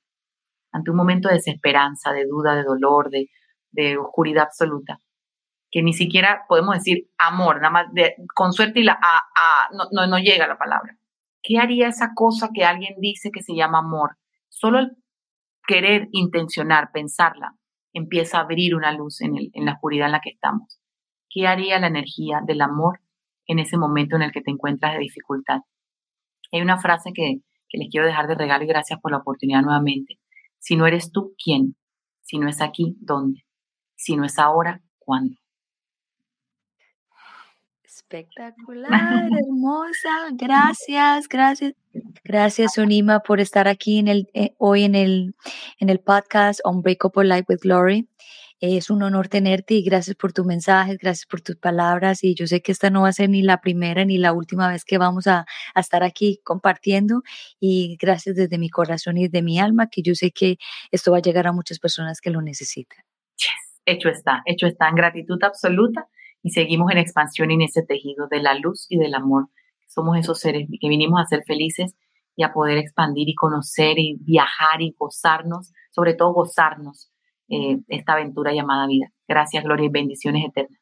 [0.72, 3.28] Ante un momento de desesperanza, de duda, de dolor, de,
[3.72, 5.02] de oscuridad absoluta,
[5.70, 7.86] que ni siquiera podemos decir amor, nada más
[8.34, 8.98] con suerte y la
[9.92, 10.96] no, no, llega la palabra.
[11.42, 14.16] ¿Qué haría esa cosa que alguien dice que se llama amor?
[14.48, 14.96] Solo el
[15.66, 17.52] querer intencionar, pensarla,
[17.92, 20.80] empieza a abrir una luz en, en la oscuridad en la que estamos.
[21.28, 23.00] ¿Qué haría la energía del amor
[23.46, 25.60] en ese momento en el que te encuentras de dificultad?
[26.52, 29.62] Hay una frase que, que les quiero dejar de regalo y gracias por la oportunidad
[29.62, 30.18] nuevamente.
[30.58, 31.76] Si no eres tú, ¿quién?
[32.22, 33.44] Si no es aquí, ¿dónde?
[33.94, 35.36] Si no es ahora, ¿cuándo?
[37.84, 40.28] Espectacular, hermosa.
[40.32, 41.74] Gracias, gracias.
[42.24, 45.34] Gracias, Unima, por estar aquí en el, eh, hoy en el,
[45.78, 48.08] en el podcast Unbreakable Life with Glory.
[48.60, 52.24] Es un honor tenerte y gracias por tus mensajes, gracias por tus palabras.
[52.24, 54.70] Y yo sé que esta no va a ser ni la primera ni la última
[54.70, 55.44] vez que vamos a,
[55.74, 57.20] estar aquí compartiendo.
[57.60, 60.56] Y gracias desde mi corazón y desde mi alma, que yo sé que
[60.90, 63.04] esto va a llegar a muchas personas que lo necesitan.
[63.84, 66.08] Hecho está, hecho está en gratitud absoluta
[66.42, 69.48] y seguimos en expansión en ese tejido de la luz y del amor.
[69.86, 71.94] Somos esos seres que vinimos a ser felices
[72.34, 77.10] y a poder expandir y conocer y viajar y gozarnos, sobre todo gozarnos
[77.48, 79.12] eh, esta aventura llamada vida.
[79.28, 80.80] Gracias, Gloria, y bendiciones eternas.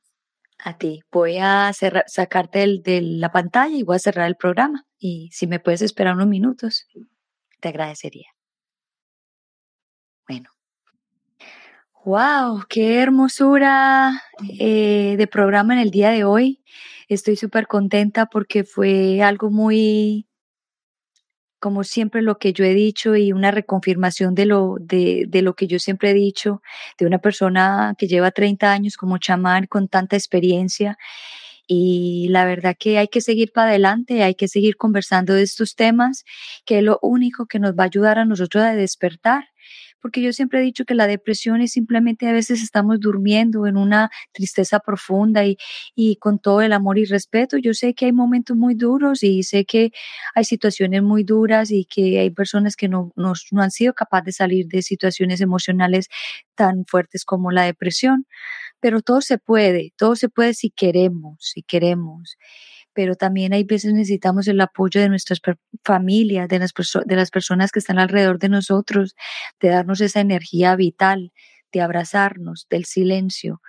[0.58, 1.02] A ti.
[1.10, 4.86] Voy a sacarte de la pantalla y voy a cerrar el programa.
[4.98, 6.86] Y si me puedes esperar unos minutos,
[7.60, 8.28] te agradecería.
[10.26, 10.50] Bueno,
[12.04, 14.22] Wow, qué hermosura
[14.58, 16.62] eh, de programa en el día de hoy.
[17.08, 20.28] Estoy súper contenta porque fue algo muy,
[21.64, 25.54] como siempre, lo que yo he dicho y una reconfirmación de lo, de, de lo
[25.54, 26.60] que yo siempre he dicho,
[26.98, 30.98] de una persona que lleva 30 años como chamán con tanta experiencia.
[31.66, 35.74] Y la verdad que hay que seguir para adelante, hay que seguir conversando de estos
[35.74, 36.26] temas,
[36.66, 39.48] que es lo único que nos va a ayudar a nosotros a despertar
[40.04, 43.78] porque yo siempre he dicho que la depresión es simplemente a veces estamos durmiendo en
[43.78, 45.56] una tristeza profunda y,
[45.94, 47.56] y con todo el amor y respeto.
[47.56, 49.92] Yo sé que hay momentos muy duros y sé que
[50.34, 54.26] hay situaciones muy duras y que hay personas que no, no, no han sido capaces
[54.26, 56.10] de salir de situaciones emocionales
[56.54, 58.26] tan fuertes como la depresión.
[58.80, 62.36] Pero todo se puede, todo se puede si queremos, si queremos
[62.94, 65.40] pero también hay veces necesitamos el apoyo de nuestras
[65.84, 66.72] familias, de las,
[67.04, 69.14] de las personas que están alrededor de nosotros,
[69.60, 71.32] de darnos esa energía vital,
[71.72, 73.60] de abrazarnos, del silencio.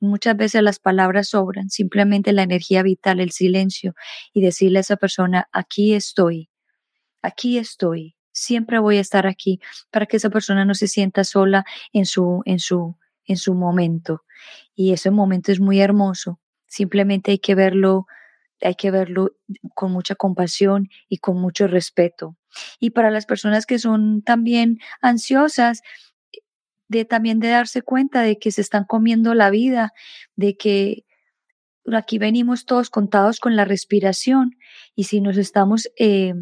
[0.00, 3.94] Muchas veces las palabras sobran, simplemente la energía vital, el silencio
[4.32, 6.50] y decirle a esa persona, aquí estoy,
[7.20, 9.60] aquí estoy, siempre voy a estar aquí
[9.90, 12.96] para que esa persona no se sienta sola en su, en su,
[13.26, 14.24] en su momento.
[14.74, 16.40] Y ese momento es muy hermoso.
[16.66, 18.06] Simplemente hay que verlo
[18.62, 19.32] hay que verlo
[19.74, 22.36] con mucha compasión y con mucho respeto.
[22.80, 25.82] Y para las personas que son también ansiosas,
[26.88, 29.92] de también de darse cuenta de que se están comiendo la vida,
[30.36, 31.04] de que
[31.92, 34.56] aquí venimos todos contados con la respiración
[34.94, 36.34] y si nos estamos eh,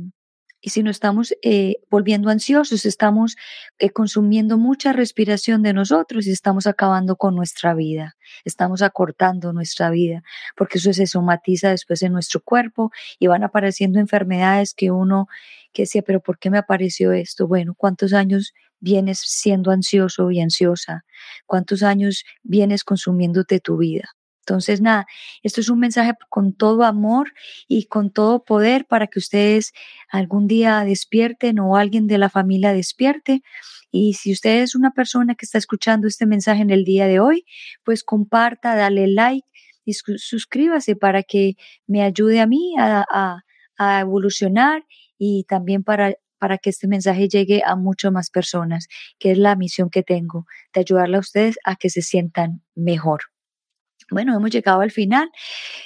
[0.60, 3.36] y si no estamos eh, volviendo ansiosos, estamos
[3.78, 9.90] eh, consumiendo mucha respiración de nosotros y estamos acabando con nuestra vida, estamos acortando nuestra
[9.90, 10.22] vida,
[10.56, 15.28] porque eso se somatiza después en nuestro cuerpo y van apareciendo enfermedades que uno
[15.72, 17.46] que decía, pero ¿por qué me apareció esto?
[17.46, 21.04] Bueno, ¿cuántos años vienes siendo ansioso y ansiosa?
[21.46, 24.10] ¿Cuántos años vienes consumiéndote tu vida?
[24.40, 25.06] Entonces, nada,
[25.42, 27.32] esto es un mensaje con todo amor
[27.68, 29.72] y con todo poder para que ustedes
[30.10, 33.42] algún día despierten o alguien de la familia despierte.
[33.92, 37.20] Y si usted es una persona que está escuchando este mensaje en el día de
[37.20, 37.44] hoy,
[37.84, 39.46] pues comparta, dale like
[39.84, 41.54] y suscríbase para que
[41.86, 43.42] me ayude a mí a,
[44.00, 44.84] evolucionar
[45.16, 48.88] y también para para que este mensaje llegue a muchas más personas,
[49.18, 53.29] que es la misión que tengo, de ayudarle a ustedes a que se sientan mejor.
[54.10, 55.30] Bueno, hemos llegado al final.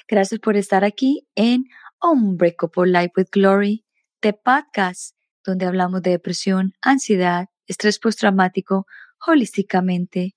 [0.09, 1.64] Gracias por estar aquí en
[2.03, 3.85] Unbreakable Life with Glory,
[4.22, 8.87] de podcast, donde hablamos de depresión, ansiedad, estrés postraumático,
[9.27, 10.35] holísticamente,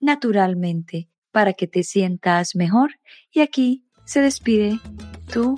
[0.00, 2.90] naturalmente, para que te sientas mejor.
[3.30, 4.80] Y aquí se despide
[5.32, 5.56] tu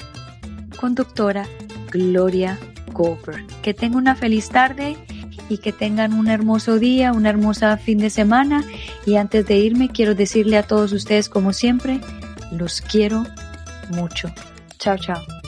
[0.78, 1.46] conductora
[1.90, 2.58] Gloria
[2.92, 3.46] Goldberg.
[3.62, 4.96] Que tenga una feliz tarde
[5.52, 8.64] y que tengan un hermoso día, una hermosa fin de semana.
[9.06, 12.00] Y antes de irme, quiero decirle a todos ustedes, como siempre,
[12.50, 13.26] los quiero
[13.90, 14.32] mucho.
[14.78, 15.41] Chao, chao.